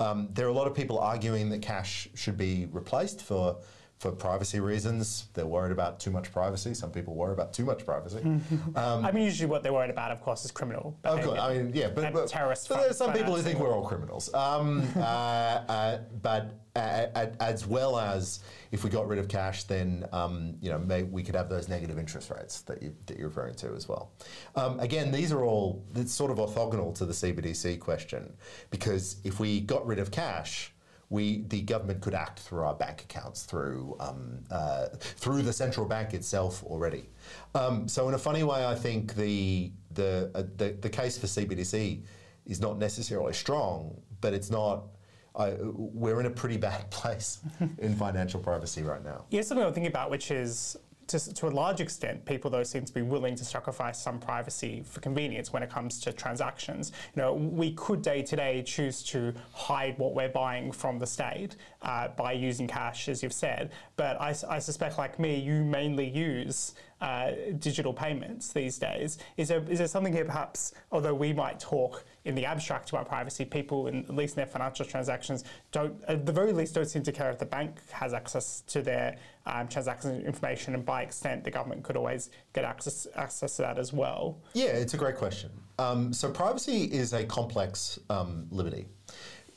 Um, 0.00 0.28
there 0.32 0.46
are 0.46 0.50
a 0.50 0.54
lot 0.54 0.68
of 0.68 0.74
people 0.74 0.98
arguing 0.98 1.50
that 1.50 1.62
cash 1.62 2.08
should 2.14 2.36
be 2.36 2.68
replaced 2.70 3.22
for 3.22 3.56
for 3.98 4.12
privacy 4.12 4.60
reasons. 4.60 5.26
They're 5.34 5.46
worried 5.46 5.72
about 5.72 5.98
too 5.98 6.10
much 6.10 6.32
privacy. 6.32 6.72
Some 6.74 6.90
people 6.90 7.14
worry 7.14 7.32
about 7.32 7.52
too 7.52 7.64
much 7.64 7.84
privacy. 7.84 8.18
um, 8.76 9.04
I 9.04 9.10
mean, 9.10 9.24
usually 9.24 9.50
what 9.50 9.62
they're 9.62 9.72
worried 9.72 9.90
about, 9.90 10.12
of 10.12 10.22
course, 10.22 10.44
is 10.44 10.50
criminal 10.50 10.96
behavior. 11.02 11.28
Okay, 11.30 11.40
I 11.40 11.58
mean, 11.58 11.72
yeah, 11.74 11.88
but, 11.88 12.12
but 12.12 12.28
terrorist. 12.28 12.68
But 12.68 12.82
there's 12.82 12.96
some 12.96 13.12
people 13.12 13.34
who 13.34 13.42
think 13.42 13.58
we're 13.58 13.74
all 13.74 13.86
criminals. 13.86 14.32
Um, 14.32 14.86
uh, 14.96 15.00
uh, 15.00 15.98
but 16.22 16.54
uh, 16.76 17.26
as 17.40 17.66
well 17.66 17.98
as 17.98 18.40
if 18.70 18.84
we 18.84 18.90
got 18.90 19.08
rid 19.08 19.18
of 19.18 19.26
cash, 19.26 19.64
then 19.64 20.06
um, 20.12 20.54
you 20.60 20.70
know 20.70 20.78
we 21.10 21.24
could 21.24 21.34
have 21.34 21.48
those 21.48 21.68
negative 21.68 21.98
interest 21.98 22.30
rates 22.30 22.60
that, 22.62 22.80
you, 22.80 22.94
that 23.06 23.18
you're 23.18 23.28
referring 23.28 23.54
to 23.56 23.74
as 23.74 23.88
well. 23.88 24.12
Um, 24.54 24.78
again, 24.78 25.10
these 25.10 25.32
are 25.32 25.42
all 25.42 25.84
it's 25.96 26.12
sort 26.12 26.30
of 26.30 26.38
orthogonal 26.38 26.94
to 26.96 27.04
the 27.04 27.12
CBDC 27.12 27.80
question 27.80 28.32
because 28.70 29.16
if 29.24 29.40
we 29.40 29.60
got 29.60 29.84
rid 29.86 29.98
of 29.98 30.12
cash 30.12 30.72
we 31.10 31.42
the 31.48 31.62
government 31.62 32.00
could 32.00 32.14
act 32.14 32.40
through 32.40 32.62
our 32.62 32.74
bank 32.74 33.02
accounts 33.02 33.44
through 33.44 33.96
um, 34.00 34.40
uh, 34.50 34.88
through 34.92 35.42
the 35.42 35.52
central 35.52 35.86
bank 35.86 36.12
itself 36.14 36.62
already. 36.64 37.08
Um, 37.54 37.88
so 37.88 38.08
in 38.08 38.14
a 38.14 38.18
funny 38.18 38.42
way, 38.42 38.66
I 38.66 38.74
think 38.74 39.14
the 39.14 39.72
the, 39.92 40.30
uh, 40.34 40.42
the 40.56 40.76
the 40.80 40.88
case 40.90 41.16
for 41.16 41.26
CBDC 41.26 42.02
is 42.46 42.60
not 42.60 42.78
necessarily 42.78 43.32
strong, 43.32 44.00
but 44.20 44.34
it's 44.34 44.50
not. 44.50 44.84
I, 45.36 45.54
we're 45.60 46.18
in 46.18 46.26
a 46.26 46.30
pretty 46.30 46.56
bad 46.56 46.90
place 46.90 47.40
in 47.78 47.94
financial 47.94 48.40
privacy 48.40 48.82
right 48.82 49.04
now. 49.04 49.24
Here's 49.30 49.46
something 49.46 49.64
I'm 49.64 49.72
thinking 49.72 49.90
about, 49.90 50.10
which 50.10 50.30
is 50.30 50.76
to, 51.08 51.34
to, 51.34 51.46
a 51.46 51.50
large 51.50 51.80
extent, 51.80 52.24
people 52.24 52.50
though 52.50 52.62
seem 52.62 52.84
to 52.84 52.92
be 52.92 53.02
willing 53.02 53.34
to 53.36 53.44
sacrifice 53.44 54.00
some 54.00 54.18
privacy 54.18 54.82
for 54.86 55.00
convenience 55.00 55.52
when 55.52 55.62
it 55.62 55.70
comes 55.70 56.00
to 56.00 56.12
transactions. 56.12 56.92
You 57.16 57.22
know, 57.22 57.34
we 57.34 57.72
could 57.72 58.02
day 58.02 58.22
to 58.22 58.36
day 58.36 58.62
choose 58.62 59.02
to 59.04 59.34
hide 59.52 59.98
what 59.98 60.14
we're 60.14 60.28
buying 60.28 60.70
from 60.70 60.98
the 60.98 61.06
state 61.06 61.56
uh, 61.82 62.08
by 62.08 62.32
using 62.32 62.68
cash, 62.68 63.08
as 63.08 63.22
you've 63.22 63.32
said. 63.32 63.70
But 63.96 64.20
I, 64.20 64.34
I 64.48 64.58
suspect, 64.58 64.98
like 64.98 65.18
me, 65.18 65.36
you 65.36 65.64
mainly 65.64 66.08
use 66.08 66.74
uh, 67.00 67.30
digital 67.58 67.92
payments 67.92 68.52
these 68.52 68.78
days. 68.78 69.18
Is 69.36 69.48
there, 69.48 69.62
is 69.68 69.78
there 69.78 69.88
something 69.88 70.12
here, 70.12 70.24
perhaps, 70.24 70.74
although 70.90 71.14
we 71.14 71.32
might 71.32 71.60
talk 71.60 72.04
in 72.24 72.34
the 72.34 72.44
abstract 72.44 72.90
about 72.90 73.08
privacy, 73.08 73.44
people, 73.44 73.86
in, 73.86 74.04
at 74.04 74.14
least 74.14 74.34
in 74.34 74.36
their 74.36 74.46
financial 74.46 74.84
transactions, 74.84 75.44
don't, 75.70 75.94
at 76.08 76.26
the 76.26 76.32
very 76.32 76.52
least, 76.52 76.74
don't 76.74 76.88
seem 76.88 77.02
to 77.04 77.12
care 77.12 77.30
if 77.30 77.38
the 77.38 77.46
bank 77.46 77.76
has 77.90 78.12
access 78.12 78.62
to 78.62 78.82
their 78.82 79.16
um, 79.46 79.68
transaction 79.68 80.24
information, 80.26 80.74
and 80.74 80.84
by 80.84 81.02
extent, 81.02 81.44
the 81.44 81.50
government 81.50 81.82
could 81.82 81.96
always 81.96 82.30
get 82.52 82.64
access, 82.64 83.06
access 83.16 83.56
to 83.56 83.62
that 83.62 83.78
as 83.78 83.92
well. 83.92 84.38
Yeah, 84.54 84.66
it's 84.66 84.94
a 84.94 84.98
great 84.98 85.16
question. 85.16 85.50
Um, 85.78 86.12
so, 86.12 86.30
privacy 86.30 86.84
is 86.84 87.12
a 87.12 87.24
complex 87.24 87.98
um, 88.10 88.46
liberty 88.50 88.86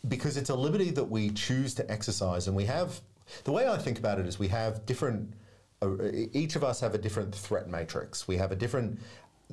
because 0.08 0.38
it's 0.38 0.50
a 0.50 0.56
liberty 0.56 0.92
that 0.92 1.04
we 1.04 1.32
choose 1.32 1.74
to 1.76 1.92
exercise, 1.92 2.48
and 2.48 2.56
we 2.56 2.66
have. 2.66 3.02
The 3.44 3.52
way 3.52 3.68
I 3.68 3.78
think 3.78 3.98
about 3.98 4.20
it 4.20 4.26
is 4.26 4.38
we 4.38 4.50
have 4.50 4.86
different 4.86 5.34
each 6.34 6.56
of 6.56 6.64
us 6.64 6.80
have 6.80 6.94
a 6.94 6.98
different 6.98 7.34
threat 7.34 7.68
matrix. 7.68 8.28
We 8.28 8.38
have 8.38 8.52
a 8.52 8.56
different. 8.56 9.00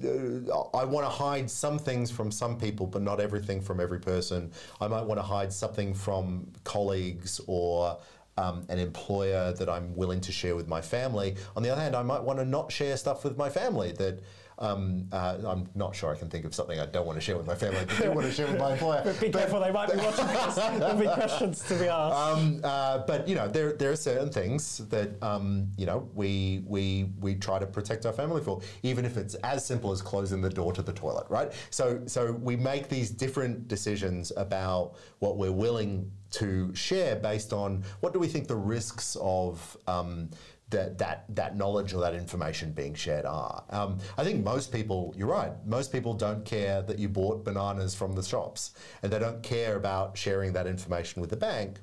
Uh, 0.02 0.60
I 0.74 0.84
want 0.84 1.04
to 1.04 1.10
hide 1.10 1.50
some 1.50 1.78
things 1.78 2.10
from 2.10 2.30
some 2.30 2.58
people, 2.58 2.86
but 2.86 3.02
not 3.02 3.18
everything 3.20 3.60
from 3.60 3.80
every 3.80 3.98
person. 3.98 4.52
I 4.80 4.86
might 4.86 5.02
want 5.02 5.18
to 5.18 5.22
hide 5.22 5.52
something 5.52 5.94
from 5.94 6.46
colleagues 6.64 7.40
or 7.46 7.98
um, 8.36 8.64
an 8.68 8.78
employer 8.78 9.52
that 9.52 9.68
I'm 9.68 9.96
willing 9.96 10.20
to 10.20 10.32
share 10.32 10.54
with 10.54 10.68
my 10.68 10.80
family. 10.80 11.34
On 11.56 11.62
the 11.62 11.70
other 11.70 11.80
hand, 11.80 11.96
I 11.96 12.02
might 12.02 12.22
want 12.22 12.38
to 12.38 12.44
not 12.44 12.70
share 12.70 12.96
stuff 12.96 13.24
with 13.24 13.36
my 13.36 13.50
family 13.50 13.92
that 13.92 14.20
um, 14.58 15.06
uh, 15.12 15.38
I'm 15.46 15.68
not 15.74 15.94
sure 15.94 16.12
I 16.12 16.18
can 16.18 16.28
think 16.28 16.44
of 16.44 16.54
something 16.54 16.80
I 16.80 16.86
don't 16.86 17.06
want 17.06 17.16
to 17.16 17.20
share 17.20 17.36
with 17.36 17.46
my 17.46 17.54
family, 17.54 17.78
but 17.86 17.96
do 17.96 18.10
want 18.10 18.26
to 18.26 18.32
share 18.32 18.48
with 18.48 18.58
my 18.58 18.72
employer. 18.72 19.02
but 19.04 19.20
be 19.20 19.30
careful, 19.30 19.60
they 19.60 19.70
might 19.70 19.92
be 19.92 19.98
watching 19.98 20.26
this. 20.26 20.54
There'll 20.56 20.96
be 20.96 21.06
questions 21.06 21.62
to 21.68 21.74
be 21.78 21.86
asked. 21.86 22.16
Um, 22.16 22.60
uh, 22.64 22.98
but 23.06 23.28
you 23.28 23.36
know, 23.36 23.46
there 23.46 23.72
there 23.74 23.92
are 23.92 23.96
certain 23.96 24.30
things 24.30 24.78
that 24.88 25.22
um, 25.22 25.68
you 25.76 25.86
know 25.86 26.08
we 26.14 26.64
we 26.66 27.10
we 27.20 27.36
try 27.36 27.58
to 27.58 27.66
protect 27.66 28.04
our 28.04 28.12
family 28.12 28.42
for, 28.42 28.60
even 28.82 29.04
if 29.04 29.16
it's 29.16 29.34
as 29.36 29.64
simple 29.64 29.92
as 29.92 30.02
closing 30.02 30.40
the 30.40 30.50
door 30.50 30.72
to 30.72 30.82
the 30.82 30.92
toilet, 30.92 31.26
right? 31.28 31.52
So 31.70 32.02
so 32.06 32.32
we 32.32 32.56
make 32.56 32.88
these 32.88 33.10
different 33.10 33.68
decisions 33.68 34.32
about 34.36 34.94
what 35.20 35.36
we're 35.36 35.52
willing 35.52 36.10
to 36.30 36.74
share 36.74 37.16
based 37.16 37.52
on 37.52 37.82
what 38.00 38.12
do 38.12 38.18
we 38.18 38.26
think 38.26 38.48
the 38.48 38.56
risks 38.56 39.16
of 39.20 39.76
um, 39.86 40.28
that 40.70 40.98
that 40.98 41.24
that 41.34 41.56
knowledge 41.56 41.94
or 41.94 42.00
that 42.00 42.14
information 42.14 42.72
being 42.72 42.94
shared 42.94 43.24
are. 43.24 43.64
Um, 43.70 43.98
I 44.16 44.24
think 44.24 44.44
most 44.44 44.72
people, 44.72 45.14
you're 45.16 45.28
right. 45.28 45.52
Most 45.66 45.92
people 45.92 46.14
don't 46.14 46.44
care 46.44 46.82
that 46.82 46.98
you 46.98 47.08
bought 47.08 47.44
bananas 47.44 47.94
from 47.94 48.14
the 48.14 48.22
shops, 48.22 48.72
and 49.02 49.12
they 49.12 49.18
don't 49.18 49.42
care 49.42 49.76
about 49.76 50.16
sharing 50.16 50.52
that 50.52 50.66
information 50.66 51.20
with 51.20 51.30
the 51.30 51.36
bank. 51.36 51.78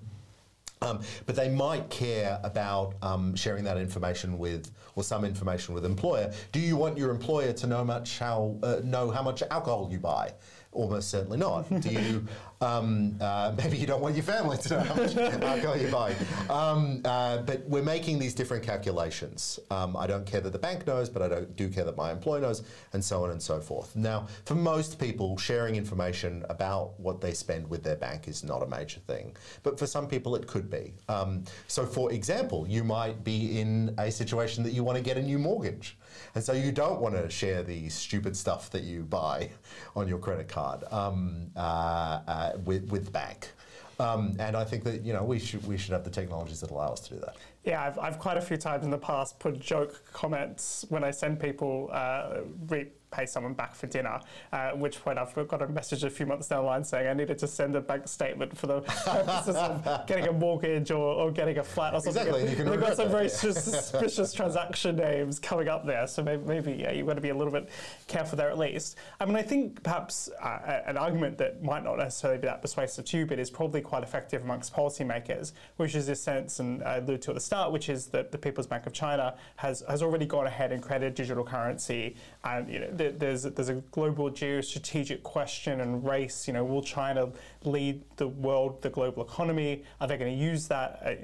Um, 0.81 0.99
but 1.25 1.35
they 1.35 1.49
might 1.49 1.89
care 1.89 2.39
about 2.43 2.95
um, 3.01 3.33
sharing 3.35 3.63
that 3.63 3.77
information 3.77 4.37
with, 4.37 4.71
or 4.95 5.03
some 5.03 5.23
information 5.23 5.73
with 5.73 5.85
employer. 5.85 6.31
Do 6.51 6.59
you 6.59 6.75
want 6.75 6.97
your 6.97 7.11
employer 7.11 7.53
to 7.53 7.67
know 7.67 7.83
much 7.83 8.19
how 8.19 8.57
uh, 8.61 8.81
know 8.83 9.09
how 9.09 9.23
much 9.23 9.41
alcohol 9.49 9.87
you 9.89 9.99
buy? 9.99 10.33
Almost 10.75 11.09
certainly 11.09 11.37
not. 11.37 11.69
Do 11.81 11.89
you? 11.89 12.27
Um, 12.59 13.15
uh, 13.21 13.53
maybe 13.57 13.77
you 13.77 13.87
don't 13.87 14.01
want 14.01 14.15
your 14.15 14.25
family 14.25 14.57
to 14.57 14.69
know 14.69 14.79
how 14.81 14.95
much 14.95 15.15
alcohol 15.15 15.77
you 15.77 15.87
buy. 15.87 16.13
Um, 16.49 17.01
uh, 17.05 17.37
but 17.37 17.63
we're 17.65 17.81
making 17.81 18.19
these 18.19 18.33
different 18.33 18.61
calculations. 18.61 19.57
Um, 19.71 19.95
I 19.95 20.05
don't 20.05 20.25
care 20.25 20.41
that 20.41 20.51
the 20.51 20.59
bank 20.59 20.85
knows, 20.85 21.09
but 21.09 21.21
I 21.21 21.41
do 21.41 21.69
care 21.69 21.85
that 21.85 21.95
my 21.95 22.11
employer 22.11 22.41
knows, 22.41 22.63
and 22.91 23.01
so 23.01 23.23
on 23.23 23.31
and 23.31 23.41
so 23.41 23.61
forth. 23.61 23.95
Now, 23.95 24.27
for 24.43 24.55
most 24.55 24.99
people, 24.99 25.37
sharing 25.37 25.75
information 25.75 26.43
about 26.49 26.99
what 26.99 27.21
they 27.21 27.33
spend 27.33 27.69
with 27.69 27.81
their 27.81 27.95
bank 27.95 28.27
is 28.27 28.43
not 28.43 28.61
a 28.61 28.67
major 28.67 28.99
thing. 28.99 29.33
But 29.63 29.79
for 29.79 29.87
some 29.87 30.09
people, 30.09 30.35
it 30.35 30.45
could 30.45 30.69
be. 30.69 30.93
Um, 31.07 31.45
so, 31.67 31.85
for 31.85 32.11
example, 32.11 32.67
you 32.67 32.83
might 32.83 33.23
be 33.23 33.61
in 33.61 33.95
a 33.97 34.11
situation 34.11 34.61
that 34.63 34.73
you 34.73 34.83
want 34.83 34.97
to 34.97 35.03
get 35.03 35.15
a 35.15 35.21
new 35.21 35.39
mortgage. 35.39 35.97
And 36.35 36.43
so 36.43 36.51
you 36.51 36.73
don't 36.73 36.99
want 36.99 37.15
to 37.15 37.29
share 37.29 37.63
the 37.63 37.87
stupid 37.87 38.35
stuff 38.35 38.69
that 38.71 38.83
you 38.83 39.03
buy 39.03 39.49
on 39.95 40.07
your 40.07 40.19
credit 40.19 40.49
card 40.49 40.83
um, 40.91 41.49
uh, 41.55 42.19
uh, 42.27 42.51
with, 42.65 42.91
with 42.91 43.05
the 43.05 43.11
bank. 43.11 43.51
Um, 43.97 44.35
and 44.39 44.57
I 44.57 44.65
think 44.65 44.83
that 44.83 45.05
you 45.05 45.13
know 45.13 45.23
we 45.23 45.39
should 45.39 45.65
we 45.65 45.77
should 45.77 45.93
have 45.93 46.03
the 46.03 46.09
technologies 46.09 46.59
that 46.59 46.69
allow 46.69 46.91
us 46.91 46.99
to 47.07 47.13
do 47.13 47.19
that. 47.21 47.37
Yeah, 47.63 47.81
I've, 47.81 47.97
I've 47.97 48.19
quite 48.19 48.35
a 48.35 48.41
few 48.41 48.57
times 48.57 48.83
in 48.83 48.91
the 48.91 48.97
past 48.97 49.39
put 49.39 49.57
joke 49.57 50.03
comments 50.11 50.85
when 50.89 51.01
I 51.01 51.11
send 51.11 51.39
people 51.39 51.89
uh, 51.93 52.41
re- 52.67 52.91
pay 53.15 53.25
someone 53.25 53.53
back 53.53 53.73
for 53.73 53.87
dinner. 53.87 54.19
Uh, 54.51 54.55
at 54.55 54.77
which 54.77 55.01
point 55.01 55.17
I've 55.17 55.33
got 55.47 55.61
a 55.61 55.67
message 55.67 56.03
a 56.03 56.09
few 56.09 56.25
months 56.25 56.47
down 56.47 56.63
the 56.63 56.67
line 56.67 56.83
saying 56.83 57.07
I 57.07 57.13
needed 57.13 57.37
to 57.39 57.47
send 57.47 57.75
a 57.75 57.81
bank 57.81 58.07
statement 58.07 58.57
for 58.57 58.67
the 58.67 58.81
purposes 58.81 59.55
of 59.55 60.03
getting 60.07 60.27
a 60.27 60.33
mortgage 60.33 60.91
or, 60.91 60.97
or 60.97 61.31
getting 61.31 61.57
a 61.57 61.63
flat 61.63 61.93
or 61.93 62.01
something. 62.01 62.21
Exactly, 62.21 62.49
you 62.49 62.55
can 62.55 62.69
They've 62.69 62.79
got 62.79 62.97
some 62.97 63.09
very 63.09 63.29
suspicious 63.45 64.33
transaction 64.33 64.97
names 64.97 65.39
coming 65.39 65.67
up 65.67 65.85
there, 65.85 66.07
so 66.07 66.23
maybe, 66.23 66.43
maybe 66.43 66.73
yeah, 66.73 66.91
you've 66.91 67.07
got 67.07 67.13
to 67.13 67.21
be 67.21 67.29
a 67.29 67.35
little 67.35 67.53
bit 67.53 67.69
careful 68.07 68.37
there 68.37 68.49
at 68.49 68.57
least. 68.57 68.97
I 69.19 69.25
mean, 69.25 69.35
I 69.35 69.41
think 69.41 69.81
perhaps 69.83 70.29
uh, 70.41 70.81
an 70.85 70.97
argument 70.97 71.37
that 71.37 71.63
might 71.63 71.83
not 71.83 71.97
necessarily 71.97 72.39
be 72.39 72.47
that 72.47 72.61
persuasive 72.61 73.05
to 73.05 73.17
you, 73.17 73.25
but 73.25 73.39
is 73.39 73.49
probably 73.49 73.81
quite 73.81 74.03
effective 74.03 74.43
amongst 74.43 74.73
policymakers, 74.73 75.53
which 75.77 75.95
is 75.95 76.07
this 76.07 76.21
sense, 76.21 76.59
and 76.59 76.83
I 76.83 76.97
alluded 76.97 77.21
to 77.23 77.31
at 77.31 77.35
the 77.35 77.41
start, 77.41 77.71
which 77.71 77.89
is 77.89 78.07
that 78.07 78.31
the 78.31 78.37
People's 78.37 78.67
Bank 78.67 78.85
of 78.85 78.93
China 78.93 79.35
has, 79.55 79.83
has 79.87 80.01
already 80.01 80.25
gone 80.25 80.47
ahead 80.47 80.71
and 80.71 80.81
created 80.81 81.15
digital 81.15 81.43
currency. 81.43 82.15
And 82.43 82.69
you 82.69 82.79
know, 82.79 82.91
there's 83.11 83.43
there's 83.43 83.69
a 83.69 83.75
global 83.91 84.29
geostrategic 84.29 85.23
question 85.23 85.81
and 85.81 86.05
race. 86.05 86.47
You 86.47 86.53
know, 86.53 86.63
will 86.63 86.81
China 86.81 87.31
lead 87.63 88.03
the 88.17 88.27
world, 88.27 88.81
the 88.81 88.89
global 88.89 89.23
economy? 89.23 89.83
Are 89.99 90.07
they 90.07 90.17
going 90.17 90.37
to 90.37 90.43
use 90.43 90.67
that 90.67 91.01
uh, 91.03 91.15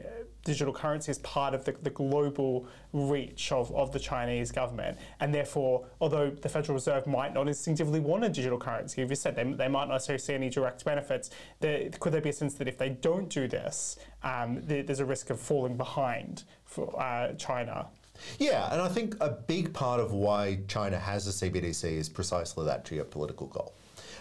digital 0.43 0.73
currency 0.73 1.11
as 1.11 1.19
part 1.19 1.53
of 1.53 1.65
the, 1.65 1.75
the 1.83 1.89
global 1.89 2.67
reach 2.93 3.51
of, 3.51 3.71
of 3.73 3.91
the 3.91 4.00
Chinese 4.00 4.51
government? 4.51 4.97
And 5.19 5.33
therefore, 5.33 5.85
although 6.00 6.29
the 6.29 6.50
Federal 6.50 6.75
Reserve 6.75 7.07
might 7.07 7.33
not 7.33 7.47
instinctively 7.47 8.00
want 8.00 8.23
a 8.23 8.29
digital 8.29 8.57
currency, 8.57 9.01
as 9.01 9.09
you 9.09 9.15
said, 9.15 9.35
they, 9.35 9.43
they 9.43 9.67
might 9.67 9.85
not 9.85 9.93
necessarily 9.93 10.19
see 10.19 10.33
any 10.33 10.50
direct 10.50 10.83
benefits. 10.85 11.29
There, 11.59 11.89
could 12.00 12.13
there 12.13 12.21
be 12.21 12.29
a 12.29 12.33
sense 12.33 12.55
that 12.55 12.67
if 12.67 12.77
they 12.77 12.89
don't 12.89 13.29
do 13.29 13.47
this, 13.47 13.97
um, 14.23 14.61
there, 14.63 14.83
there's 14.83 15.00
a 15.00 15.05
risk 15.05 15.29
of 15.29 15.39
falling 15.39 15.77
behind 15.77 16.43
for 16.65 17.00
uh, 17.01 17.33
China? 17.33 17.88
Yeah, 18.40 18.72
and 18.72 18.82
I 18.82 18.88
think 18.88 19.16
a 19.20 19.30
big 19.30 19.74
part 19.74 20.00
of 20.00 20.12
why 20.12 20.60
China 20.68 20.98
has 21.00 21.28
a 21.28 21.32
CBDC 21.32 21.84
is 21.84 22.10
precisely 22.10 22.66
that 22.66 22.86
geopolitical 22.86 23.50
goal. 23.50 23.75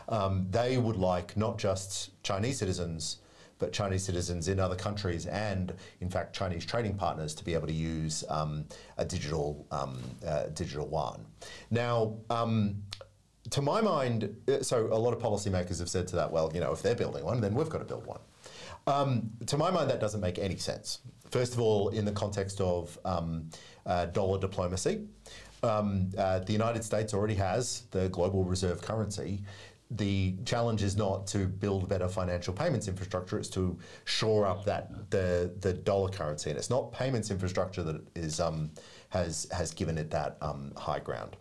Um, 0.09 0.47
they 0.51 0.79
would 0.79 0.97
like 0.97 1.37
not 1.37 1.59
just 1.59 2.11
Chinese 2.23 2.59
citizens, 2.59 3.19
but 3.59 3.73
Chinese 3.73 4.05
citizens 4.05 4.49
in 4.49 4.59
other 4.59 4.75
countries 4.75 5.27
and, 5.27 5.73
in 6.01 6.09
fact, 6.09 6.35
Chinese 6.35 6.65
trading 6.65 6.95
partners 6.95 7.35
to 7.35 7.45
be 7.45 7.55
able 7.55 7.67
to 7.67 7.73
use 7.73 8.25
um, 8.29 8.65
a 8.97 9.05
digital 9.05 9.67
um, 9.71 10.01
uh, 10.27 10.47
digital 10.55 10.89
yuan. 10.91 11.25
Now. 11.71 12.17
Um, 12.29 12.83
to 13.49 13.63
my 13.63 13.81
mind, 13.81 14.37
uh, 14.49 14.63
so 14.63 14.87
a 14.93 14.99
lot 14.99 15.13
of 15.15 15.19
policymakers 15.19 15.79
have 15.79 15.89
said 15.89 16.07
to 16.09 16.17
that, 16.17 16.31
well, 16.31 16.53
you 16.55 16.61
know, 16.61 16.73
if 16.73 16.83
they're 16.83 16.95
building 16.95 17.25
one, 17.25 17.41
then 17.41 17.55
we've 17.55 17.71
got 17.71 17.79
to 17.79 17.85
build 17.85 18.07
one. 18.07 18.21
Um, 18.87 19.31
to 19.47 19.57
my 19.57 19.71
mind, 19.71 19.91
that 19.91 19.99
doesn't 19.99 20.21
make 20.21 20.39
any 20.39 20.57
sense. 20.57 21.01
First 21.31 21.55
of 21.55 21.61
all, 21.61 21.89
in 21.89 22.05
the 22.05 22.13
context 22.13 22.61
of 22.61 22.99
um, 23.05 23.49
uh, 23.87 24.07
dollar 24.07 24.39
diplomacy. 24.39 25.07
Um, 25.63 26.11
uh, 26.17 26.39
the 26.41 26.53
United 26.53 26.85
States 26.85 27.13
already 27.13 27.35
has 27.35 27.83
the 27.91 28.09
global 28.09 28.45
reserve 28.45 28.81
currency. 28.81 29.43
The 29.91 30.37
challenge 30.45 30.83
is 30.83 30.97
not 30.97 31.27
to 31.29 31.47
build 31.47 31.89
better 31.89 32.09
financial 32.09 32.55
payments 32.55 32.87
infrastructure; 32.87 33.39
it's 33.39 33.49
to 33.51 33.77
shore 34.05 34.47
up 34.47 34.65
that 34.65 35.11
the 35.11 35.53
the 35.61 35.73
dollar 35.73 36.09
currency, 36.09 36.51
and 36.51 36.59
it's 36.59 36.71
not 36.71 36.93
payments 36.93 37.31
infrastructure 37.31 37.83
that 37.83 38.01
is 38.15 38.39
um, 38.39 38.71
has 39.09 39.49
has 39.51 39.73
given 39.73 39.99
it 39.99 40.11
that 40.11 40.37
um, 40.41 40.73
high 40.77 41.01
ground. 41.01 41.37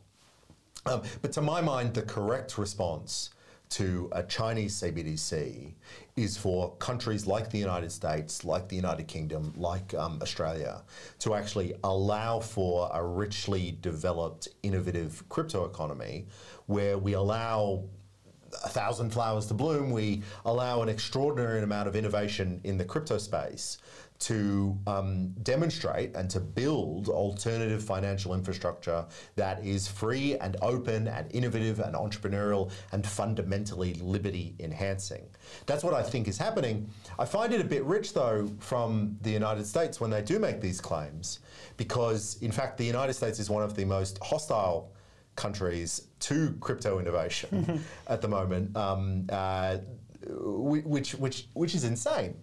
Um, 0.85 1.03
but 1.21 1.31
to 1.33 1.41
my 1.41 1.61
mind, 1.61 1.93
the 1.93 2.01
correct 2.01 2.57
response 2.57 3.29
to 3.69 4.09
a 4.13 4.23
Chinese 4.23 4.81
CBDC 4.81 5.73
is 6.23 6.37
for 6.37 6.75
countries 6.77 7.25
like 7.25 7.49
the 7.49 7.57
United 7.57 7.91
States, 7.91 8.43
like 8.43 8.67
the 8.67 8.75
United 8.75 9.07
Kingdom, 9.07 9.53
like 9.55 9.93
um, 9.93 10.19
Australia, 10.21 10.81
to 11.19 11.33
actually 11.33 11.73
allow 11.83 12.39
for 12.39 12.89
a 12.93 13.03
richly 13.03 13.77
developed, 13.81 14.47
innovative 14.63 15.23
crypto 15.29 15.65
economy 15.65 16.27
where 16.65 16.97
we 16.97 17.13
allow 17.13 17.83
a 18.65 18.69
thousand 18.69 19.11
flowers 19.11 19.45
to 19.45 19.53
bloom. 19.53 19.91
We 19.91 20.23
allow 20.45 20.81
an 20.81 20.89
extraordinary 20.89 21.61
amount 21.61 21.87
of 21.87 21.95
innovation 21.95 22.59
in 22.63 22.77
the 22.77 22.85
crypto 22.85 23.17
space 23.17 23.77
to 24.19 24.77
um, 24.85 25.29
demonstrate 25.43 26.13
and 26.13 26.29
to 26.29 26.41
build 26.41 27.07
alternative 27.07 27.81
financial 27.81 28.33
infrastructure 28.33 29.05
that 29.35 29.63
is 29.63 29.87
free 29.87 30.37
and 30.37 30.57
open 30.61 31.07
and 31.07 31.33
innovative 31.33 31.79
and 31.79 31.95
entrepreneurial 31.95 32.69
and 32.91 33.05
fundamentally 33.07 33.93
liberty 33.95 34.55
enhancing. 34.59 35.25
That's 35.65 35.85
what 35.85 35.93
I 35.93 36.03
think 36.03 36.27
is 36.27 36.37
happening. 36.37 36.89
I 37.17 37.23
find 37.25 37.53
it 37.53 37.61
a 37.61 37.63
bit 37.63 37.83
rich, 37.85 38.13
though, 38.13 38.49
from 38.59 39.17
the 39.21 39.31
United 39.31 39.65
States 39.65 40.01
when 40.01 40.09
they 40.09 40.21
do 40.21 40.37
make 40.37 40.59
these 40.59 40.81
claims, 40.81 41.39
because 41.77 42.37
in 42.41 42.51
fact, 42.51 42.77
the 42.77 42.85
United 42.85 43.13
States 43.13 43.39
is 43.39 43.49
one 43.49 43.63
of 43.63 43.75
the 43.75 43.85
most 43.85 44.19
hostile 44.21 44.91
countries 45.37 46.07
to 46.19 46.53
crypto 46.59 46.99
innovation 46.99 47.81
at 48.07 48.21
the 48.21 48.27
moment, 48.27 48.75
um, 48.75 49.25
uh, 49.29 49.77
which, 50.27 51.15
which, 51.15 51.47
which 51.53 51.73
is 51.73 51.85
insane 51.85 52.35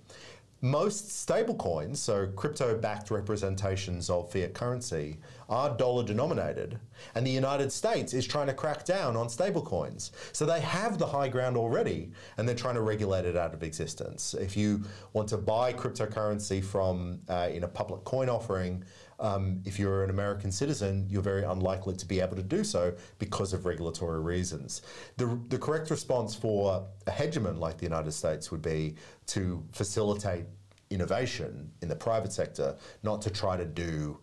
most 0.63 1.09
stablecoins, 1.09 1.99
so 1.99 2.27
crypto 2.29 2.77
backed 2.77 3.11
representations 3.11 4.09
of 4.09 4.33
fiat 4.33 4.55
currency, 4.55 5.19
are 5.49 5.77
dollar 5.77 6.03
denominated. 6.03 6.79
And 7.15 7.27
the 7.27 7.31
United 7.31 7.71
States 7.71 8.15
is 8.15 8.27
trying 8.27 8.47
to 8.47 8.55
crack 8.55 8.85
down 8.85 9.17
on 9.17 9.27
stablecoins. 9.29 10.11
So 10.33 10.47
they 10.47 10.61
have 10.61 10.99
the 10.99 11.07
high 11.07 11.29
ground 11.29 11.57
already 11.57 12.11
and 12.37 12.49
they're 12.49 12.57
trying 12.57 12.75
to 12.75 12.81
regulate 12.81 13.27
it 13.27 13.37
out 13.37 13.55
of 13.55 13.63
existence. 13.63 14.35
If 14.35 14.57
you 14.57 14.83
want 15.13 15.29
to 15.29 15.37
buy 15.37 15.73
cryptocurrency 15.73 16.65
from 16.65 17.21
uh, 17.29 17.49
in 17.53 17.65
a 17.65 17.69
public 17.69 18.05
coin 18.05 18.29
offering, 18.29 18.83
um, 19.19 19.61
if 19.65 19.79
you're 19.79 20.05
an 20.05 20.11
American 20.11 20.53
citizen, 20.53 21.07
you're 21.09 21.23
very 21.23 21.45
unlikely 21.45 21.97
to 21.97 22.07
be 22.07 22.21
able 22.21 22.37
to 22.37 22.43
do 22.43 22.65
so 22.65 22.95
because 23.19 23.53
of 23.53 23.65
regulatory 23.67 24.21
reasons. 24.21 24.83
The, 25.17 25.39
the 25.49 25.59
correct 25.59 25.91
response 25.91 26.35
for 26.35 26.87
a 27.07 27.11
hegemon 27.11 27.59
like 27.59 27.79
the 27.79 27.85
United 27.85 28.13
States 28.13 28.51
would 28.51 28.63
be 28.63 28.97
to 29.29 29.65
facilitate 29.73 30.45
innovation 30.91 31.71
in 31.83 31.89
the 31.89 31.97
private 31.97 32.33
sector, 32.33 32.77
not 33.03 33.23
to 33.23 33.31
try 33.31 33.57
to 33.57 33.65
do 33.65 34.19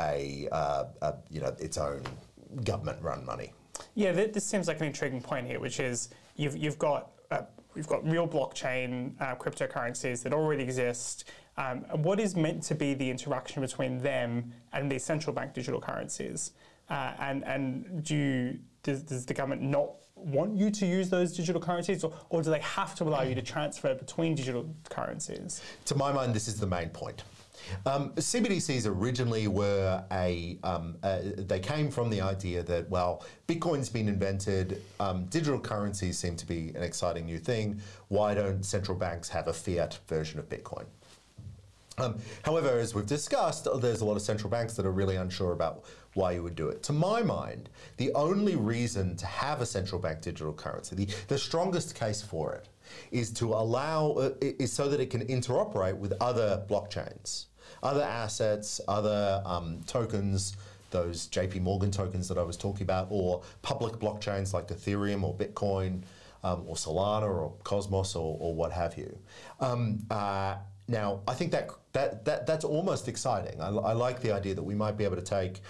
a, 0.00 0.48
uh, 0.52 0.84
a 1.02 1.14
you 1.30 1.40
know 1.40 1.54
its 1.58 1.78
own 1.78 2.02
government-run 2.64 3.24
money. 3.24 3.52
Yeah, 3.94 4.12
this 4.12 4.44
seems 4.44 4.68
like 4.68 4.80
an 4.80 4.86
intriguing 4.86 5.22
point 5.22 5.46
here, 5.46 5.58
which 5.58 5.80
is 5.80 6.10
you've 6.36 6.56
you've 6.56 6.78
got 6.78 7.10
uh, 7.30 7.42
we've 7.74 7.86
got 7.86 8.08
real 8.08 8.26
blockchain 8.26 9.20
uh, 9.20 9.34
cryptocurrencies 9.36 10.22
that 10.22 10.32
already 10.32 10.62
exist. 10.62 11.30
Um, 11.58 11.80
what 12.02 12.20
is 12.20 12.36
meant 12.36 12.62
to 12.64 12.74
be 12.74 12.94
the 12.94 13.10
interaction 13.10 13.62
between 13.62 13.98
them 13.98 14.52
and 14.72 14.90
these 14.90 15.04
central 15.04 15.34
bank 15.34 15.54
digital 15.54 15.80
currencies? 15.80 16.52
Uh, 16.90 17.12
and 17.18 17.44
and 17.44 18.04
do 18.04 18.14
you, 18.14 18.58
does, 18.82 19.02
does, 19.02 19.26
the 19.26 19.34
government 19.34 19.62
not 19.62 19.90
want 20.14 20.54
you 20.56 20.70
to 20.70 20.86
use 20.86 21.08
those 21.10 21.34
digital 21.34 21.60
currencies, 21.60 22.04
or, 22.04 22.12
or 22.28 22.42
do 22.42 22.50
they 22.50 22.60
have 22.60 22.94
to 22.94 23.04
allow 23.04 23.22
you 23.22 23.34
to 23.34 23.42
transfer 23.42 23.94
between 23.94 24.34
digital 24.34 24.72
currencies? 24.88 25.62
To 25.86 25.94
my 25.94 26.12
mind, 26.12 26.34
this 26.34 26.46
is 26.46 26.60
the 26.60 26.66
main 26.66 26.90
point. 26.90 27.22
Um, 27.84 28.10
CBDCs 28.12 28.86
originally 28.86 29.48
were 29.48 30.04
a, 30.12 30.58
um, 30.62 30.96
uh, 31.02 31.20
they 31.36 31.58
came 31.58 31.90
from 31.90 32.10
the 32.10 32.20
idea 32.20 32.62
that, 32.62 32.88
well, 32.88 33.24
Bitcoin's 33.48 33.88
been 33.88 34.08
invented, 34.08 34.82
um, 35.00 35.24
digital 35.26 35.58
currencies 35.58 36.18
seem 36.18 36.36
to 36.36 36.46
be 36.46 36.68
an 36.76 36.82
exciting 36.82 37.26
new 37.26 37.38
thing. 37.38 37.80
Why 38.08 38.34
don't 38.34 38.64
central 38.64 38.96
banks 38.96 39.28
have 39.30 39.48
a 39.48 39.52
fiat 39.52 39.98
version 40.06 40.38
of 40.38 40.48
Bitcoin? 40.48 40.84
Um, 41.98 42.18
however, 42.42 42.78
as 42.78 42.94
we've 42.94 43.06
discussed, 43.06 43.66
there's 43.80 44.00
a 44.00 44.04
lot 44.04 44.16
of 44.16 44.22
central 44.22 44.50
banks 44.50 44.74
that 44.74 44.84
are 44.84 44.92
really 44.92 45.16
unsure 45.16 45.52
about 45.52 45.84
why 46.14 46.32
you 46.32 46.42
would 46.42 46.54
do 46.54 46.68
it. 46.68 46.82
To 46.84 46.92
my 46.92 47.22
mind, 47.22 47.70
the 47.96 48.12
only 48.12 48.56
reason 48.56 49.16
to 49.16 49.26
have 49.26 49.60
a 49.60 49.66
central 49.66 50.00
bank 50.00 50.20
digital 50.20 50.52
currency, 50.52 50.94
the, 50.94 51.08
the 51.28 51.38
strongest 51.38 51.94
case 51.94 52.20
for 52.20 52.52
it, 52.52 52.68
is 53.10 53.30
to 53.32 53.54
allow, 53.54 54.12
uh, 54.12 54.30
is 54.40 54.72
so 54.72 54.88
that 54.88 55.00
it 55.00 55.10
can 55.10 55.26
interoperate 55.26 55.96
with 55.96 56.12
other 56.20 56.64
blockchains, 56.68 57.46
other 57.82 58.02
assets, 58.02 58.80
other 58.88 59.42
um, 59.44 59.80
tokens, 59.86 60.56
those 60.90 61.28
JP 61.28 61.62
Morgan 61.62 61.90
tokens 61.90 62.28
that 62.28 62.38
I 62.38 62.42
was 62.42 62.56
talking 62.56 62.82
about, 62.82 63.08
or 63.10 63.42
public 63.62 63.94
blockchains 63.94 64.52
like 64.52 64.68
Ethereum 64.68 65.22
or 65.22 65.34
Bitcoin, 65.34 66.02
um, 66.44 66.64
or 66.66 66.76
Solana 66.76 67.28
or 67.28 67.54
Cosmos 67.64 68.14
or, 68.14 68.36
or 68.38 68.54
what 68.54 68.70
have 68.72 68.96
you. 68.96 69.18
Um, 69.60 69.98
uh, 70.10 70.56
now, 70.88 71.20
I 71.26 71.34
think 71.34 71.50
that, 71.52 71.70
that, 71.92 72.24
that 72.24 72.46
that's 72.46 72.64
almost 72.64 73.08
exciting. 73.08 73.60
I, 73.60 73.68
I, 73.68 73.92
like 73.92 74.20
the 74.20 74.32
idea 74.32 74.54
that 74.54 74.62
we 74.62 74.74
might 74.74 74.96
be 74.96 75.04
able 75.04 75.16
to 75.16 75.22
take 75.22 75.60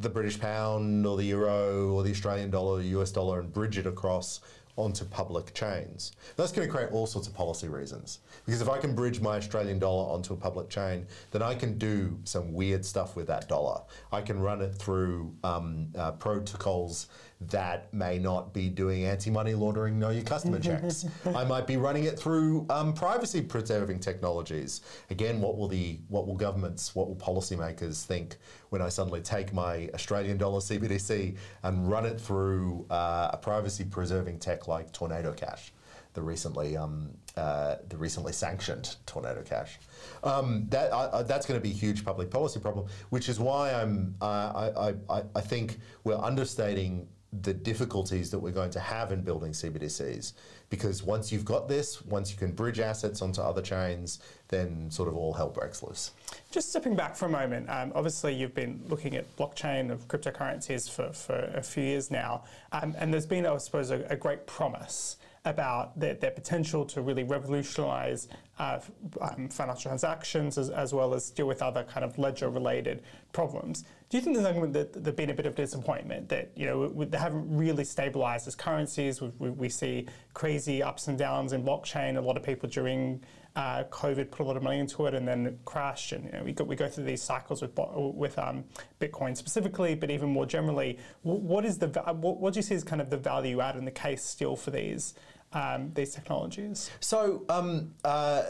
the 0.00 0.08
British 0.08 0.38
pound 0.38 1.06
or 1.06 1.16
the 1.16 1.24
euro 1.24 1.92
or 1.92 2.02
the 2.02 2.10
Australian 2.10 2.50
dollar 2.50 2.78
the 2.78 2.88
US 3.00 3.10
dollar 3.10 3.40
and 3.40 3.52
bridge 3.52 3.78
it 3.78 3.86
across 3.86 4.40
onto 4.76 5.04
public 5.04 5.52
chains. 5.52 6.12
That's 6.36 6.52
going 6.52 6.66
to 6.66 6.72
create 6.72 6.90
all 6.92 7.06
sorts 7.06 7.28
of 7.28 7.34
policy 7.34 7.68
reasons. 7.68 8.20
Because 8.46 8.62
if 8.62 8.68
I 8.68 8.78
can 8.78 8.94
bridge 8.94 9.20
my 9.20 9.36
Australian 9.36 9.78
dollar 9.78 10.12
onto 10.12 10.32
a 10.32 10.36
public 10.36 10.68
chain, 10.68 11.06
then 11.32 11.42
I 11.42 11.54
can 11.54 11.76
do 11.76 12.18
some 12.24 12.52
weird 12.52 12.84
stuff 12.84 13.16
with 13.16 13.26
that 13.26 13.48
dollar. 13.48 13.82
I 14.12 14.22
can 14.22 14.40
run 14.40 14.60
it 14.60 14.74
through 14.74 15.34
um, 15.44 15.88
uh, 15.96 16.12
protocols 16.12 17.08
that 17.48 17.92
may 17.92 18.18
not 18.18 18.52
be 18.52 18.68
doing 18.68 19.04
anti-money 19.04 19.54
laundering 19.54 19.98
know 19.98 20.10
your 20.10 20.22
customer 20.22 20.58
checks. 20.60 21.06
I 21.34 21.44
might 21.44 21.66
be 21.66 21.78
running 21.78 22.04
it 22.04 22.18
through 22.18 22.66
um, 22.68 22.92
privacy 22.92 23.40
preserving 23.40 24.00
technologies. 24.00 24.82
Again, 25.08 25.40
what 25.40 25.56
will 25.56 25.68
the 25.68 25.98
what 26.08 26.26
will 26.26 26.36
governments, 26.36 26.94
what 26.94 27.08
will 27.08 27.16
policymakers 27.16 28.04
think 28.04 28.36
when 28.68 28.82
I 28.82 28.90
suddenly 28.90 29.22
take 29.22 29.54
my 29.54 29.88
Australian 29.94 30.36
dollar 30.36 30.60
CBDC 30.60 31.36
and 31.62 31.90
run 31.90 32.04
it 32.04 32.20
through 32.20 32.86
uh, 32.90 33.30
a 33.32 33.38
privacy 33.38 33.84
preserving 33.84 34.38
tech 34.38 34.68
like 34.68 34.92
Tornado 34.92 35.32
Cash? 35.32 35.72
the 36.12 36.20
recently 36.20 36.76
um, 36.76 37.08
uh, 37.36 37.76
the 37.88 37.96
recently 37.96 38.32
sanctioned 38.32 38.96
Tornado 39.06 39.42
Cash. 39.42 39.78
Um, 40.24 40.66
that 40.70 40.90
uh, 40.90 41.22
that's 41.22 41.46
going 41.46 41.58
to 41.58 41.62
be 41.62 41.70
a 41.70 41.78
huge 41.78 42.04
public 42.04 42.30
policy 42.30 42.58
problem, 42.58 42.86
which 43.10 43.28
is 43.28 43.38
why 43.38 43.72
I'm 43.72 44.16
uh, 44.20 44.70
I, 44.76 44.94
I, 45.08 45.22
I 45.36 45.40
think 45.40 45.78
we're 46.02 46.18
understating 46.18 47.06
the 47.32 47.54
difficulties 47.54 48.30
that 48.30 48.38
we're 48.38 48.50
going 48.50 48.70
to 48.70 48.80
have 48.80 49.12
in 49.12 49.22
building 49.22 49.52
CBDCs. 49.52 50.32
Because 50.68 51.02
once 51.02 51.30
you've 51.30 51.44
got 51.44 51.68
this, 51.68 52.02
once 52.02 52.30
you 52.30 52.36
can 52.36 52.52
bridge 52.52 52.80
assets 52.80 53.22
onto 53.22 53.40
other 53.40 53.62
chains, 53.62 54.20
then 54.48 54.90
sort 54.90 55.08
of 55.08 55.16
all 55.16 55.32
hell 55.32 55.48
breaks 55.48 55.82
loose. 55.82 56.12
Just 56.50 56.70
stepping 56.70 56.96
back 56.96 57.14
for 57.14 57.26
a 57.26 57.28
moment, 57.28 57.68
um, 57.70 57.92
obviously 57.94 58.34
you've 58.34 58.54
been 58.54 58.80
looking 58.88 59.16
at 59.16 59.36
blockchain 59.36 59.90
of 59.90 60.06
cryptocurrencies 60.08 60.90
for, 60.90 61.12
for 61.12 61.52
a 61.54 61.62
few 61.62 61.84
years 61.84 62.10
now, 62.10 62.44
um, 62.72 62.94
and 62.98 63.12
there's 63.12 63.26
been, 63.26 63.46
I 63.46 63.56
suppose, 63.58 63.90
a, 63.90 64.04
a 64.10 64.16
great 64.16 64.46
promise 64.46 65.16
about 65.44 65.98
their, 65.98 66.14
their 66.14 66.30
potential 66.30 66.84
to 66.84 67.00
really 67.00 67.24
revolutionise 67.24 68.28
uh, 68.58 68.78
um, 69.22 69.48
financial 69.48 69.88
transactions 69.88 70.58
as, 70.58 70.68
as, 70.68 70.92
well 70.92 71.14
as 71.14 71.30
deal 71.30 71.46
with 71.46 71.62
other 71.62 71.82
kind 71.84 72.04
of 72.04 72.18
ledger-related 72.18 73.02
problems. 73.32 73.84
Do 74.10 74.16
you 74.16 74.24
think 74.24 74.36
there's 74.36 74.72
to 74.72 74.98
there's 74.98 75.14
been 75.14 75.30
a 75.30 75.34
bit 75.34 75.46
of 75.46 75.54
disappointment 75.54 76.28
that 76.30 76.50
you 76.56 76.66
know 76.66 76.90
we, 76.92 77.04
they 77.04 77.16
haven't 77.16 77.56
really 77.56 77.84
stabilised 77.84 78.48
as 78.48 78.56
currencies? 78.56 79.20
We, 79.20 79.30
we, 79.38 79.50
we, 79.50 79.68
see 79.68 80.08
crazy 80.34 80.82
ups 80.82 81.06
and 81.06 81.16
downs 81.16 81.52
in 81.52 81.62
blockchain. 81.62 82.18
A 82.18 82.20
lot 82.20 82.36
of 82.36 82.42
people 82.42 82.68
during 82.68 83.22
uh, 83.54 83.84
COVID 83.84 84.32
put 84.32 84.40
a 84.40 84.42
lot 84.42 84.56
of 84.56 84.64
money 84.64 84.80
into 84.80 85.06
it 85.06 85.14
and 85.14 85.28
then 85.28 85.60
crashed. 85.64 86.10
And 86.10 86.24
you 86.24 86.32
know, 86.32 86.42
we 86.42 86.52
go 86.52 86.64
we 86.64 86.74
go 86.74 86.88
through 86.88 87.04
these 87.04 87.22
cycles 87.22 87.62
with 87.62 87.70
with 87.76 88.36
um, 88.36 88.64
Bitcoin 89.00 89.36
specifically, 89.36 89.94
but 89.94 90.10
even 90.10 90.28
more 90.28 90.44
generally. 90.44 90.98
What 91.22 91.64
is 91.64 91.78
the 91.78 91.86
what, 91.86 92.40
what 92.40 92.52
do 92.52 92.58
you 92.58 92.62
see 92.62 92.74
as 92.74 92.82
kind 92.82 93.00
of 93.00 93.10
the 93.10 93.16
value 93.16 93.60
add 93.60 93.76
in 93.76 93.84
the 93.84 93.92
case 93.92 94.24
still 94.24 94.56
for 94.56 94.72
these? 94.72 95.14
Um, 95.52 95.92
these 95.94 96.14
technologies? 96.14 96.90
So, 97.00 97.44
um, 97.48 97.92
uh, 98.04 98.42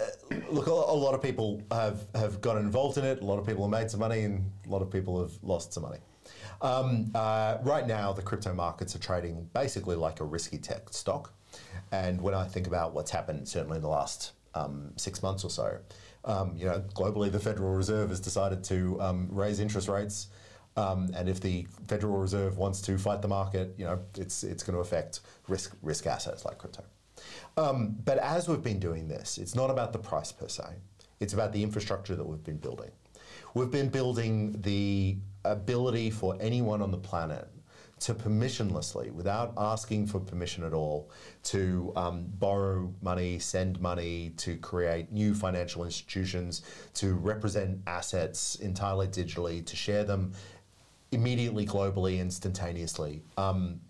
look, 0.50 0.66
a, 0.66 0.72
lot 0.72 1.14
of 1.14 1.22
people 1.22 1.62
have, 1.70 2.06
have 2.14 2.40
got 2.40 2.58
involved 2.58 2.98
in 2.98 3.04
it. 3.04 3.20
A 3.20 3.24
lot 3.24 3.38
of 3.38 3.46
people 3.46 3.62
have 3.64 3.70
made 3.70 3.90
some 3.90 4.00
money, 4.00 4.22
and 4.22 4.50
a 4.66 4.68
lot 4.68 4.82
of 4.82 4.90
people 4.90 5.20
have 5.20 5.32
lost 5.42 5.72
some 5.72 5.82
money. 5.82 5.98
Um, 6.62 7.10
uh, 7.14 7.58
right 7.62 7.86
now, 7.86 8.12
the 8.12 8.22
crypto 8.22 8.52
markets 8.52 8.94
are 8.94 8.98
trading 8.98 9.48
basically 9.54 9.96
like 9.96 10.20
a 10.20 10.24
risky 10.24 10.58
tech 10.58 10.88
stock. 10.90 11.32
And 11.92 12.20
when 12.20 12.34
I 12.34 12.44
think 12.44 12.66
about 12.66 12.94
what's 12.94 13.10
happened, 13.10 13.48
certainly 13.48 13.76
in 13.76 13.82
the 13.82 13.88
last 13.88 14.32
um, 14.54 14.92
six 14.96 15.22
months 15.22 15.42
or 15.42 15.50
so, 15.50 15.78
um, 16.24 16.54
you 16.54 16.66
know, 16.66 16.84
globally, 16.94 17.32
the 17.32 17.40
Federal 17.40 17.72
Reserve 17.72 18.10
has 18.10 18.20
decided 18.20 18.62
to 18.64 19.00
um, 19.00 19.28
raise 19.30 19.58
interest 19.58 19.88
rates. 19.88 20.28
Um, 20.76 21.10
and 21.14 21.28
if 21.28 21.40
the 21.40 21.66
Federal 21.88 22.18
Reserve 22.18 22.56
wants 22.56 22.80
to 22.82 22.96
fight 22.96 23.22
the 23.22 23.28
market, 23.28 23.74
you 23.76 23.84
know, 23.84 24.00
it's 24.16 24.44
it's 24.44 24.62
going 24.62 24.74
to 24.74 24.80
affect 24.80 25.20
risk 25.48 25.76
risk 25.82 26.06
assets 26.06 26.44
like 26.44 26.58
crypto. 26.58 26.84
Um, 27.56 27.96
but 28.04 28.18
as 28.18 28.48
we've 28.48 28.62
been 28.62 28.78
doing 28.78 29.08
this, 29.08 29.38
it's 29.38 29.54
not 29.54 29.70
about 29.70 29.92
the 29.92 29.98
price 29.98 30.32
per 30.32 30.48
se. 30.48 30.64
It's 31.18 31.34
about 31.34 31.52
the 31.52 31.62
infrastructure 31.62 32.16
that 32.16 32.24
we've 32.24 32.44
been 32.44 32.56
building. 32.56 32.90
We've 33.54 33.70
been 33.70 33.88
building 33.88 34.60
the 34.62 35.18
ability 35.44 36.10
for 36.10 36.36
anyone 36.40 36.82
on 36.82 36.90
the 36.90 36.98
planet 36.98 37.48
to 38.00 38.14
permissionlessly, 38.14 39.12
without 39.12 39.52
asking 39.58 40.06
for 40.06 40.18
permission 40.20 40.64
at 40.64 40.72
all, 40.72 41.10
to 41.42 41.92
um, 41.96 42.24
borrow 42.38 42.92
money, 43.02 43.38
send 43.38 43.78
money, 43.80 44.32
to 44.38 44.56
create 44.56 45.12
new 45.12 45.34
financial 45.34 45.84
institutions, 45.84 46.62
to 46.94 47.14
represent 47.14 47.78
assets 47.86 48.54
entirely 48.56 49.06
digitally, 49.06 49.64
to 49.66 49.76
share 49.76 50.02
them 50.04 50.32
immediately, 51.12 51.66
globally, 51.66 52.18
instantaneously. 52.18 53.22
Um, 53.36 53.80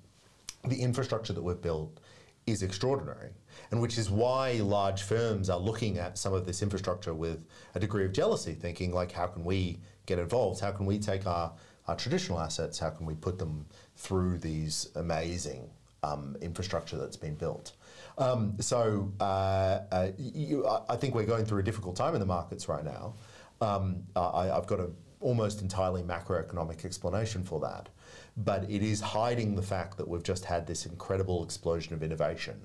the 0.64 0.80
infrastructure 0.80 1.32
that 1.32 1.42
we've 1.42 1.60
built 1.60 2.00
is 2.46 2.62
extraordinary, 2.62 3.30
and 3.70 3.80
which 3.80 3.98
is 3.98 4.10
why 4.10 4.52
large 4.54 5.02
firms 5.02 5.50
are 5.50 5.58
looking 5.58 5.98
at 5.98 6.18
some 6.18 6.32
of 6.32 6.46
this 6.46 6.62
infrastructure 6.62 7.14
with 7.14 7.44
a 7.74 7.80
degree 7.80 8.04
of 8.04 8.12
jealousy, 8.12 8.54
thinking 8.54 8.92
like, 8.92 9.12
how 9.12 9.26
can 9.26 9.44
we 9.44 9.78
get 10.06 10.18
involved? 10.18 10.60
How 10.60 10.72
can 10.72 10.86
we 10.86 10.98
take 10.98 11.26
our, 11.26 11.52
our 11.86 11.96
traditional 11.96 12.40
assets? 12.40 12.78
How 12.78 12.90
can 12.90 13.06
we 13.06 13.14
put 13.14 13.38
them 13.38 13.66
through 13.96 14.38
these 14.38 14.88
amazing 14.96 15.68
um, 16.02 16.36
infrastructure 16.40 16.96
that's 16.96 17.16
been 17.16 17.34
built? 17.34 17.72
Um, 18.18 18.56
so 18.60 19.12
uh, 19.20 19.80
uh, 19.90 20.08
you, 20.18 20.66
I 20.88 20.96
think 20.96 21.14
we're 21.14 21.24
going 21.24 21.44
through 21.44 21.60
a 21.60 21.62
difficult 21.62 21.96
time 21.96 22.14
in 22.14 22.20
the 22.20 22.26
markets 22.26 22.68
right 22.68 22.84
now. 22.84 23.14
Um, 23.60 24.02
I, 24.16 24.46
have 24.46 24.66
got 24.66 24.80
a 24.80 24.90
almost 25.20 25.60
entirely 25.62 26.02
macroeconomic 26.02 26.84
explanation 26.84 27.44
for 27.44 27.60
that. 27.60 27.88
But 28.36 28.64
it 28.70 28.82
is 28.82 29.00
hiding 29.00 29.54
the 29.54 29.62
fact 29.62 29.96
that 29.98 30.08
we've 30.08 30.22
just 30.22 30.44
had 30.44 30.66
this 30.66 30.86
incredible 30.86 31.44
explosion 31.44 31.94
of 31.94 32.02
innovation 32.02 32.60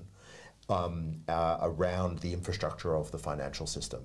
um, 0.68 1.20
uh, 1.28 1.58
around 1.62 2.18
the 2.20 2.32
infrastructure 2.32 2.96
of 2.96 3.10
the 3.12 3.18
financial 3.18 3.66
system. 3.66 4.02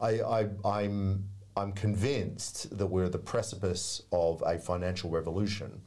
I, 0.00 0.20
I, 0.20 0.48
I'm, 0.64 1.28
I'm 1.56 1.72
convinced 1.72 2.76
that 2.76 2.86
we're 2.86 3.04
at 3.04 3.12
the 3.12 3.18
precipice 3.18 4.02
of 4.12 4.42
a 4.44 4.58
financial 4.58 5.10
revolution 5.10 5.80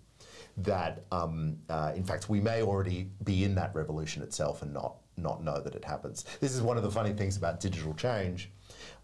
that, 0.57 1.03
um, 1.11 1.57
uh, 1.69 1.91
in 1.95 2.03
fact, 2.03 2.29
we 2.29 2.39
may 2.39 2.61
already 2.61 3.09
be 3.23 3.43
in 3.43 3.55
that 3.55 3.75
revolution 3.75 4.23
itself 4.23 4.61
and 4.61 4.73
not, 4.73 4.95
not 5.17 5.43
know 5.43 5.59
that 5.59 5.75
it 5.75 5.83
happens. 5.83 6.25
This 6.39 6.55
is 6.55 6.61
one 6.61 6.77
of 6.77 6.83
the 6.83 6.91
funny 6.91 7.11
things 7.11 7.35
about 7.35 7.59
digital 7.59 7.93
change 7.93 8.51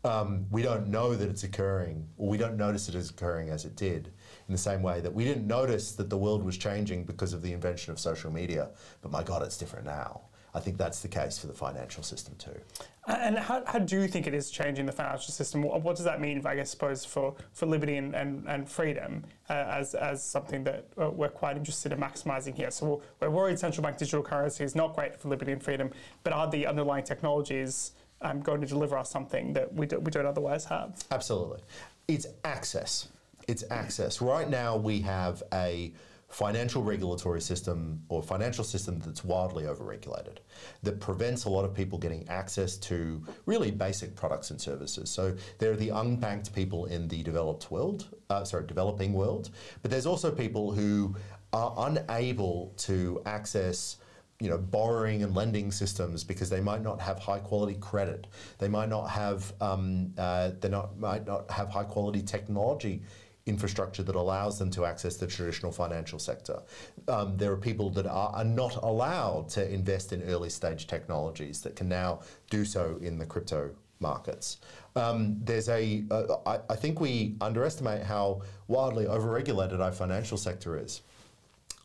um, 0.04 0.46
we 0.52 0.62
don't 0.62 0.88
know 0.88 1.16
that 1.16 1.30
it's 1.30 1.44
occurring, 1.44 2.08
or 2.18 2.28
we 2.28 2.38
don't 2.38 2.58
notice 2.58 2.90
it 2.90 2.96
as 2.96 3.10
occurring 3.10 3.50
as 3.50 3.66
it 3.66 3.76
did, 3.76 4.12
in 4.48 4.52
the 4.52 4.58
same 4.58 4.82
way 4.82 5.02
that 5.02 5.14
we 5.14 5.24
didn't 5.24 5.48
notice 5.48 5.94
that 5.94 6.10
the 6.10 6.18
world 6.18 6.44
was 6.44 6.58
changing 6.58 7.04
because 7.04 7.34
of 7.34 7.42
the 7.42 7.54
invention 7.54 7.92
of 7.92 8.00
social 8.00 8.32
media, 8.32 8.70
but 9.02 9.12
my 9.12 9.24
God, 9.24 9.44
it's 9.44 9.58
different 9.58 9.86
now. 9.86 10.22
I 10.54 10.60
think 10.60 10.78
that's 10.78 11.00
the 11.00 11.08
case 11.08 11.38
for 11.38 11.48
the 11.48 11.54
financial 11.54 12.04
system 12.04 12.36
too. 12.36 12.60
And 13.08 13.38
how, 13.38 13.64
how 13.66 13.80
do 13.80 14.02
you 14.02 14.08
think 14.08 14.28
it 14.28 14.34
is 14.34 14.52
changing 14.52 14.86
the 14.86 14.92
financial 14.92 15.34
system? 15.34 15.64
What, 15.64 15.82
what 15.82 15.96
does 15.96 16.06
that 16.06 16.20
mean, 16.20 16.46
I 16.46 16.56
guess, 16.56 16.70
suppose, 16.70 17.06
for, 17.06 17.36
for 17.54 17.66
liberty 17.66 17.96
and, 17.96 18.14
and, 18.14 18.46
and 18.48 18.70
freedom 18.70 19.24
uh, 19.50 19.54
as, 19.54 19.96
as 19.96 20.24
something 20.24 20.64
that 20.66 20.88
uh, 21.02 21.10
we're 21.10 21.30
quite 21.30 21.58
interested 21.58 21.94
in 21.94 22.00
maximising 22.00 22.54
here? 22.54 22.70
So 22.70 23.02
we're 23.20 23.30
worried 23.30 23.60
central 23.60 23.84
bank 23.84 23.98
digital 23.98 24.22
currency 24.22 24.64
is 24.64 24.76
not 24.76 24.94
great 24.94 25.20
for 25.20 25.30
liberty 25.30 25.54
and 25.54 25.64
freedom, 25.64 25.90
but 26.24 26.34
are 26.34 26.50
the 26.50 26.68
underlying 26.68 27.06
technologies 27.06 27.94
um, 28.22 28.42
going 28.42 28.62
to 28.62 28.68
deliver 28.68 28.98
us 28.98 29.10
something 29.10 29.54
that 29.54 29.74
we, 29.74 29.86
do, 29.86 30.00
we 30.00 30.12
don't 30.12 30.26
otherwise 30.26 30.66
have. 30.66 31.04
Absolutely. 31.12 31.60
It's 32.08 32.28
access. 32.44 33.08
It's 33.48 33.64
access. 33.72 34.22
Right 34.22 34.50
now, 34.50 34.78
we 34.78 35.02
have 35.02 35.44
a 35.54 35.94
financial 36.32 36.82
regulatory 36.82 37.42
system 37.42 38.02
or 38.08 38.24
financial 38.24 38.64
system 38.64 39.00
that's 39.00 39.24
wildly 39.24 39.66
overregulated 39.66 40.38
that 40.82 41.00
prevents 41.00 41.44
a 41.44 41.50
lot 41.50 41.66
of 41.66 41.74
people 41.74 41.98
getting 41.98 42.28
access 42.30 42.78
to 42.78 43.22
really 43.46 43.70
basic 43.70 44.16
products 44.16 44.50
and 44.50 44.60
services. 44.60 45.10
So 45.10 45.36
there 45.58 45.72
are 45.72 45.76
the 45.76 45.90
unbanked 45.90 46.54
people 46.54 46.86
in 46.86 47.10
the 47.10 47.22
developed 47.22 47.70
world, 47.70 48.08
uh, 48.30 48.46
sorry, 48.46 48.66
developing 48.66 49.12
world, 49.12 49.50
but 49.82 49.92
there's 49.92 50.06
also 50.06 50.32
people 50.32 50.72
who 50.72 51.14
are 51.52 51.74
unable 51.90 52.74
to 52.78 53.22
access 53.26 53.98
you 54.42 54.50
know, 54.50 54.58
borrowing 54.58 55.22
and 55.22 55.36
lending 55.36 55.72
systems 55.72 56.24
because 56.24 56.50
they 56.50 56.60
might 56.60 56.82
not 56.82 57.00
have 57.00 57.20
high 57.20 57.40
quality 57.40 57.76
credit. 57.80 58.26
They 58.58 58.68
might 58.68 58.90
not 58.90 59.08
have 59.08 59.54
um, 59.62 60.14
uh, 60.18 60.52
they 60.60 60.70
not 60.70 60.98
might 60.98 61.28
not 61.28 61.50
have 61.52 61.70
high 61.70 61.84
quality 61.84 62.24
technology 62.24 63.04
infrastructure 63.46 64.04
that 64.04 64.16
allows 64.16 64.60
them 64.60 64.70
to 64.72 64.86
access 64.86 65.16
the 65.18 65.28
traditional 65.28 65.72
financial 65.72 66.20
sector. 66.20 66.62
Um, 67.08 67.38
there 67.38 67.52
are 67.52 67.58
people 67.58 67.90
that 67.92 68.06
are, 68.06 68.30
are, 68.30 68.44
not 68.44 68.76
allowed 68.78 69.50
to 69.50 69.68
invest 69.72 70.14
in 70.14 70.22
early 70.24 70.50
stage 70.50 70.86
technologies 70.86 71.62
that 71.62 71.76
can 71.76 71.90
now 71.90 72.22
do 72.52 72.66
so 72.66 73.00
in 73.02 73.18
the 73.18 73.26
crypto 73.26 73.72
markets. 74.00 74.58
Um, 74.96 75.38
there's 75.44 75.70
a. 75.70 76.04
Uh, 76.12 76.38
I, 76.46 76.60
I 76.70 76.76
think 76.76 77.00
we 77.00 77.36
underestimate 77.42 78.04
how 78.04 78.42
wildly 78.68 79.06
overregulated 79.06 79.80
our 79.80 79.92
financial 79.92 80.38
sector 80.38 80.78
is. 80.78 81.02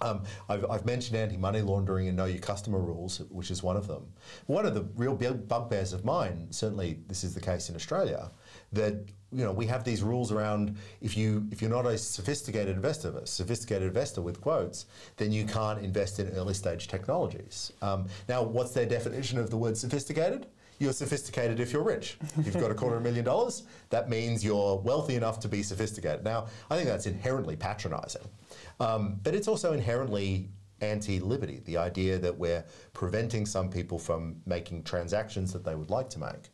Um, 0.00 0.24
I've, 0.48 0.70
I've, 0.70 0.85
mentioned 0.85 1.16
anti-money 1.16 1.62
laundering 1.62 2.09
and 2.09 2.16
know 2.16 2.26
your 2.26 2.40
customer 2.40 2.78
rules, 2.78 3.20
which 3.30 3.50
is 3.50 3.62
one 3.62 3.76
of 3.76 3.87
them. 3.87 4.06
One 4.46 4.66
of 4.66 4.74
the 4.74 4.82
real 4.94 5.14
bugbears 5.14 5.92
of 5.92 6.04
mine, 6.04 6.48
certainly 6.50 6.98
this 7.09 7.24
is 7.24 7.35
the 7.35 7.40
case 7.40 7.70
in 7.70 7.76
Australia, 7.76 8.30
that 8.72 8.94
you 9.32 9.42
know 9.44 9.52
we 9.52 9.66
have 9.66 9.85
these 9.85 10.02
rules 10.02 10.32
around 10.32 10.76
if 11.00 11.16
you 11.16 11.46
if 11.50 11.62
you're 11.62 11.70
not 11.70 11.87
a 11.87 11.96
sophisticated 11.96 12.76
investor, 12.76 13.16
a 13.16 13.26
sophisticated 13.26 13.88
investor 13.88 14.20
with 14.20 14.40
quotes, 14.40 14.87
then 15.16 15.32
you 15.32 15.46
can't 15.46 15.82
invest 15.82 16.18
in 16.18 16.28
early 16.30 16.54
stage 16.54 16.88
technologies. 16.88 17.72
Um, 17.80 18.06
now, 18.28 18.42
what's 18.42 18.72
their 18.72 18.87
definition 18.87 19.38
of 19.38 19.50
the 19.50 19.56
word 19.56 19.76
sophisticated? 19.76 20.46
You're 20.78 20.92
sophisticated 20.92 21.60
if 21.60 21.72
you're 21.72 21.82
rich. 21.82 22.18
You've 22.44 22.58
got 22.58 22.70
a 22.70 22.74
quarter 22.74 22.96
of 22.96 23.02
a 23.02 23.04
million 23.04 23.24
dollars, 23.24 23.62
that 23.90 24.08
means 24.08 24.44
you're 24.44 24.76
wealthy 24.76 25.14
enough 25.14 25.40
to 25.40 25.48
be 25.48 25.62
sophisticated. 25.62 26.24
Now, 26.24 26.46
I 26.70 26.76
think 26.76 26.88
that's 26.88 27.06
inherently 27.06 27.56
patronising. 27.56 28.22
Um, 28.80 29.18
but 29.22 29.34
it's 29.34 29.48
also 29.48 29.72
inherently 29.72 30.50
anti-liberty, 30.80 31.62
the 31.64 31.78
idea 31.78 32.18
that 32.18 32.36
we're 32.36 32.64
preventing 32.92 33.46
some 33.46 33.70
people 33.70 33.98
from 33.98 34.36
making 34.44 34.82
transactions 34.82 35.52
that 35.52 35.64
they 35.64 35.74
would 35.74 35.90
like 35.90 36.10
to 36.10 36.18
make. 36.18 36.50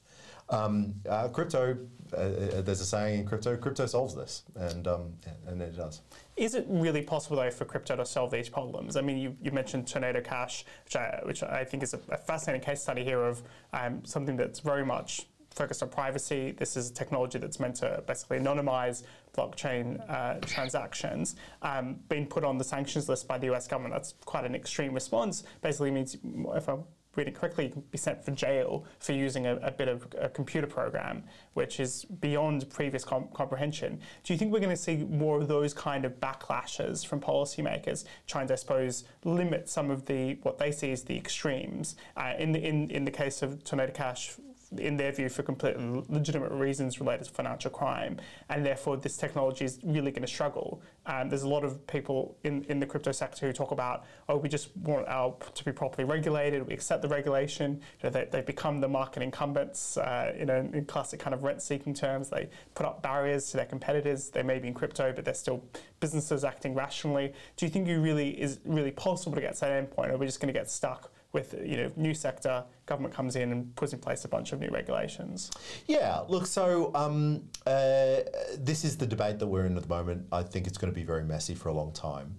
Um, 0.48 0.94
uh, 1.08 1.28
crypto, 1.28 1.78
uh, 2.12 2.16
uh 2.16 2.62
there's 2.62 2.80
a 2.80 2.84
saying 2.84 3.20
in 3.20 3.26
crypto, 3.26 3.56
crypto 3.56 3.86
solves 3.86 4.14
this, 4.14 4.42
and, 4.54 4.86
um, 4.86 5.14
and 5.46 5.60
it 5.62 5.76
does. 5.76 6.02
Is 6.36 6.54
it 6.54 6.64
really 6.68 7.02
possible, 7.02 7.36
though, 7.36 7.50
for 7.50 7.64
crypto 7.64 7.96
to 7.96 8.06
solve 8.06 8.30
these 8.30 8.48
problems? 8.48 8.96
I 8.96 9.02
mean, 9.02 9.18
you, 9.18 9.36
you 9.42 9.50
mentioned 9.50 9.86
Tornado 9.86 10.20
Cash, 10.22 10.64
which 10.84 10.96
I, 10.96 11.20
which 11.24 11.42
I 11.42 11.64
think 11.64 11.82
is 11.82 11.92
a, 11.92 12.00
a 12.08 12.16
fascinating 12.16 12.64
case 12.64 12.80
study 12.80 13.04
here 13.04 13.22
of 13.22 13.42
um, 13.72 14.02
something 14.04 14.36
that's 14.36 14.60
very 14.60 14.84
much 14.84 15.26
focused 15.54 15.82
on 15.82 15.90
privacy. 15.90 16.52
This 16.52 16.76
is 16.76 16.90
a 16.90 16.94
technology 16.94 17.38
that's 17.38 17.60
meant 17.60 17.76
to 17.76 18.02
basically 18.06 18.38
anonymize 18.38 19.02
blockchain 19.36 20.02
uh, 20.10 20.38
transactions. 20.40 21.36
Um, 21.60 22.00
being 22.08 22.26
put 22.26 22.44
on 22.44 22.58
the 22.58 22.64
sanctions 22.64 23.08
list 23.08 23.28
by 23.28 23.38
the 23.38 23.52
US 23.52 23.68
government, 23.68 23.94
that's 23.94 24.14
quite 24.24 24.44
an 24.44 24.54
extreme 24.54 24.94
response. 24.94 25.44
Basically 25.60 25.90
means, 25.90 26.16
if 26.54 26.68
I'm 26.68 26.84
correctly, 27.32 27.72
you 27.74 27.82
be 27.90 27.98
sent 27.98 28.24
for 28.24 28.30
jail 28.30 28.84
for 28.98 29.12
using 29.12 29.46
a, 29.46 29.56
a 29.56 29.70
bit 29.70 29.88
of 29.88 30.06
a 30.18 30.28
computer 30.28 30.66
program, 30.66 31.24
which 31.54 31.80
is 31.80 32.04
beyond 32.04 32.68
previous 32.70 33.04
com 33.04 33.28
comprehension. 33.34 34.00
Do 34.24 34.32
you 34.32 34.38
think 34.38 34.52
we're 34.52 34.60
going 34.60 34.76
to 34.76 34.82
see 34.82 34.96
more 34.96 35.40
of 35.40 35.48
those 35.48 35.74
kind 35.74 36.04
of 36.04 36.18
backlashes 36.20 37.06
from 37.06 37.20
policymakers 37.20 38.04
trying 38.26 38.46
to, 38.48 38.54
I 38.54 38.56
suppose, 38.56 39.04
limit 39.24 39.68
some 39.68 39.90
of 39.90 40.06
the 40.06 40.38
what 40.42 40.58
they 40.58 40.72
see 40.72 40.92
as 40.92 41.02
the 41.04 41.16
extremes? 41.16 41.96
Uh, 42.16 42.32
in 42.38 42.52
the 42.52 42.64
in 42.64 42.90
in 42.90 43.04
the 43.04 43.10
case 43.10 43.42
of 43.42 43.62
Tornado 43.64 43.92
Cash, 43.92 44.36
in 44.78 44.96
their 44.96 45.12
view, 45.12 45.28
for 45.28 45.42
completely 45.42 46.04
legitimate 46.08 46.50
reasons 46.52 47.00
related 47.00 47.24
to 47.24 47.30
financial 47.32 47.70
crime, 47.70 48.18
and 48.48 48.64
therefore 48.64 48.96
this 48.96 49.16
technology 49.16 49.64
is 49.64 49.78
really 49.82 50.10
going 50.10 50.22
to 50.22 50.28
struggle. 50.28 50.80
Um, 51.06 51.28
there's 51.28 51.42
a 51.42 51.48
lot 51.48 51.64
of 51.64 51.84
people 51.86 52.36
in, 52.44 52.64
in 52.64 52.78
the 52.78 52.86
crypto 52.86 53.12
sector 53.12 53.46
who 53.46 53.52
talk 53.52 53.72
about, 53.72 54.04
oh, 54.28 54.36
we 54.36 54.48
just 54.48 54.76
want 54.76 55.08
our 55.08 55.34
to 55.54 55.64
be 55.64 55.72
properly 55.72 56.04
regulated, 56.04 56.66
we 56.66 56.74
accept 56.74 57.02
the 57.02 57.08
regulation. 57.08 57.80
You 58.02 58.04
know, 58.04 58.10
they, 58.10 58.28
they 58.30 58.40
become 58.40 58.80
the 58.80 58.88
market 58.88 59.22
incumbents, 59.22 59.96
uh, 59.96 60.32
you 60.38 60.46
in 60.72 60.84
classic 60.84 61.20
kind 61.20 61.34
of 61.34 61.42
rent-seeking 61.42 61.94
terms. 61.94 62.28
They 62.28 62.48
put 62.74 62.86
up 62.86 63.02
barriers 63.02 63.50
to 63.50 63.56
their 63.56 63.66
competitors. 63.66 64.30
They 64.30 64.42
may 64.42 64.58
be 64.58 64.68
in 64.68 64.74
crypto, 64.74 65.12
but 65.12 65.24
they're 65.24 65.34
still 65.34 65.64
businesses 66.00 66.44
acting 66.44 66.74
rationally. 66.74 67.32
Do 67.56 67.66
you 67.66 67.70
think 67.70 67.88
you 67.88 68.00
really 68.00 68.30
is 68.40 68.58
really 68.64 68.90
possible 68.90 69.34
to 69.36 69.40
get 69.40 69.54
to 69.54 69.60
that 69.60 69.90
endpoint, 69.90 70.08
or 70.10 70.14
are 70.14 70.16
we 70.16 70.26
just 70.26 70.40
going 70.40 70.52
to 70.52 70.58
get 70.58 70.70
stuck 70.70 71.11
with 71.32 71.54
you 71.64 71.76
know 71.76 71.90
new 71.96 72.14
sector 72.14 72.64
government 72.86 73.14
comes 73.14 73.36
in 73.36 73.52
and 73.52 73.74
puts 73.74 73.92
in 73.92 73.98
place 73.98 74.24
a 74.24 74.28
bunch 74.28 74.52
of 74.52 74.60
new 74.60 74.68
regulations. 74.68 75.50
Yeah, 75.86 76.20
look, 76.28 76.46
so 76.46 76.90
um, 76.94 77.44
uh, 77.66 78.20
this 78.58 78.84
is 78.84 78.96
the 78.96 79.06
debate 79.06 79.38
that 79.38 79.46
we're 79.46 79.66
in 79.66 79.76
at 79.76 79.82
the 79.82 79.88
moment. 79.88 80.26
I 80.30 80.42
think 80.42 80.66
it's 80.66 80.78
going 80.78 80.92
to 80.92 80.98
be 80.98 81.04
very 81.04 81.24
messy 81.24 81.54
for 81.54 81.68
a 81.68 81.74
long 81.74 81.92
time. 81.92 82.36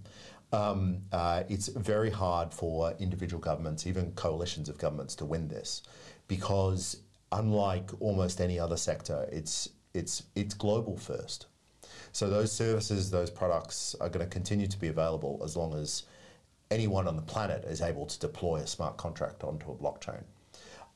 Um, 0.51 0.99
uh, 1.11 1.43
it's 1.49 1.67
very 1.67 2.11
hard 2.11 2.53
for 2.53 2.93
individual 2.99 3.41
governments, 3.41 3.87
even 3.87 4.11
coalitions 4.11 4.69
of 4.69 4.77
governments, 4.77 5.15
to 5.15 5.25
win 5.25 5.47
this, 5.47 5.81
because 6.27 6.97
unlike 7.31 7.89
almost 7.99 8.39
any 8.39 8.59
other 8.59 8.77
sector, 8.77 9.27
it's 9.31 9.69
it's 9.93 10.23
it's 10.35 10.53
global 10.53 10.97
first. 10.97 11.47
So 12.11 12.29
those 12.29 12.51
services, 12.51 13.09
those 13.09 13.31
products 13.31 13.95
are 13.99 14.07
going 14.07 14.23
to 14.23 14.29
continue 14.29 14.67
to 14.67 14.79
be 14.79 14.87
available 14.87 15.41
as 15.43 15.57
long 15.57 15.73
as 15.73 16.03
anyone 16.73 17.07
on 17.07 17.15
the 17.15 17.21
planet 17.21 17.63
is 17.65 17.81
able 17.81 18.05
to 18.07 18.19
deploy 18.19 18.57
a 18.57 18.67
smart 18.67 18.97
contract 18.97 19.43
onto 19.43 19.71
a 19.71 19.75
blockchain. 19.75 20.23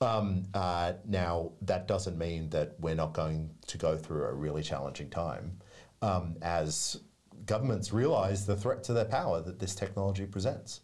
Um, 0.02 0.44
uh, 0.54 0.94
now, 1.08 1.52
that 1.62 1.88
doesn't 1.88 2.18
mean 2.18 2.50
that 2.50 2.76
we're 2.80 2.96
not 2.96 3.13
going 3.13 3.50
to 3.68 3.78
go 3.78 3.96
through 3.98 4.26
a 4.26 4.34
really 4.34 4.63
challenging 4.63 5.10
time 5.10 5.58
um, 6.02 6.36
as 6.42 7.00
governments 7.46 7.94
realize 7.94 8.46
the 8.46 8.56
threat 8.56 8.84
to 8.84 8.94
their 8.94 9.06
power 9.06 9.42
that 9.42 9.60
this 9.60 9.74
technology 9.74 10.26
presents. 10.26 10.82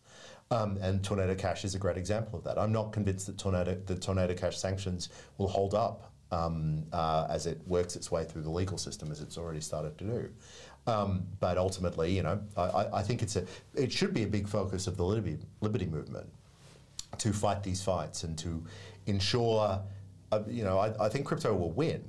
Um, 0.52 0.78
and 0.82 1.04
Tornado 1.04 1.36
Cash 1.36 1.66
is 1.66 1.76
a 1.76 1.80
great 1.80 1.98
example 1.98 2.38
of 2.38 2.46
that. 2.46 2.58
I'm 2.60 2.72
not 2.72 2.92
convinced 2.92 3.28
that 3.28 3.38
Tornado, 3.38 3.76
the 3.86 3.96
Tornado 3.96 4.34
Cash 4.36 4.58
sanctions 4.58 5.10
will 5.38 5.48
hold 5.48 5.74
up 5.74 6.12
um, 6.32 6.84
uh, 6.92 7.28
as 7.30 7.46
it 7.46 7.62
works 7.68 7.96
its 7.96 8.12
way 8.12 8.24
through 8.24 8.44
the 8.44 8.50
legal 8.50 8.78
system, 8.78 9.12
as 9.12 9.22
it's 9.22 9.38
already 9.38 9.62
started 9.62 9.98
to 10.00 10.04
do. 10.04 10.30
Um, 10.86 11.24
but 11.40 11.58
ultimately, 11.58 12.14
you 12.14 12.24
know, 12.24 12.42
I, 12.58 12.88
I, 12.94 13.04
think 13.04 13.22
it's 13.22 13.38
a, 13.38 13.46
it 13.74 13.92
should 13.92 14.14
be 14.14 14.24
a 14.24 14.28
big 14.28 14.48
focus 14.48 14.86
of 14.86 14.98
the 14.98 15.04
liberty, 15.04 15.38
liberty 15.62 15.86
movement. 15.86 16.28
to 17.20 17.32
fight 17.32 17.64
these 17.64 17.82
fights 17.82 18.24
and 18.26 18.38
to 18.40 18.62
ensure, 19.06 19.82
uh, 20.32 20.40
you 20.48 20.64
know, 20.64 20.80
I, 20.80 21.06
I 21.06 21.10
think 21.10 21.26
crypto 21.26 21.56
will 21.56 21.72
win, 21.72 22.04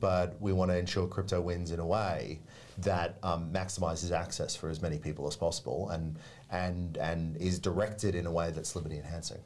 but 0.00 0.40
we 0.40 0.52
want 0.54 0.70
to 0.70 0.78
ensure 0.78 1.06
crypto 1.06 1.40
wins 1.40 1.70
in 1.70 1.80
a 1.80 1.86
way 1.86 2.40
that 2.78 3.18
um, 3.22 3.52
maximizes 3.52 4.10
access 4.10 4.56
for 4.56 4.70
as 4.70 4.80
many 4.80 4.98
people 4.98 5.26
as 5.26 5.36
possible 5.36 5.90
and, 5.90 6.18
and, 6.50 6.96
and 6.96 7.36
is 7.36 7.58
directed 7.58 8.14
in 8.14 8.24
a 8.26 8.32
way 8.32 8.50
that's 8.50 8.74
liberty 8.74 8.96
enhancing. 8.96 9.40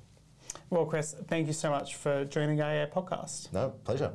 Well, 0.70 0.86
Chris, 0.86 1.14
thank 1.26 1.46
you 1.46 1.52
so 1.52 1.70
much 1.70 1.96
for 1.96 2.24
joining 2.26 2.58
IEA 2.58 2.92
podcast. 2.92 3.52
No, 3.52 3.70
pleasure. 3.84 4.12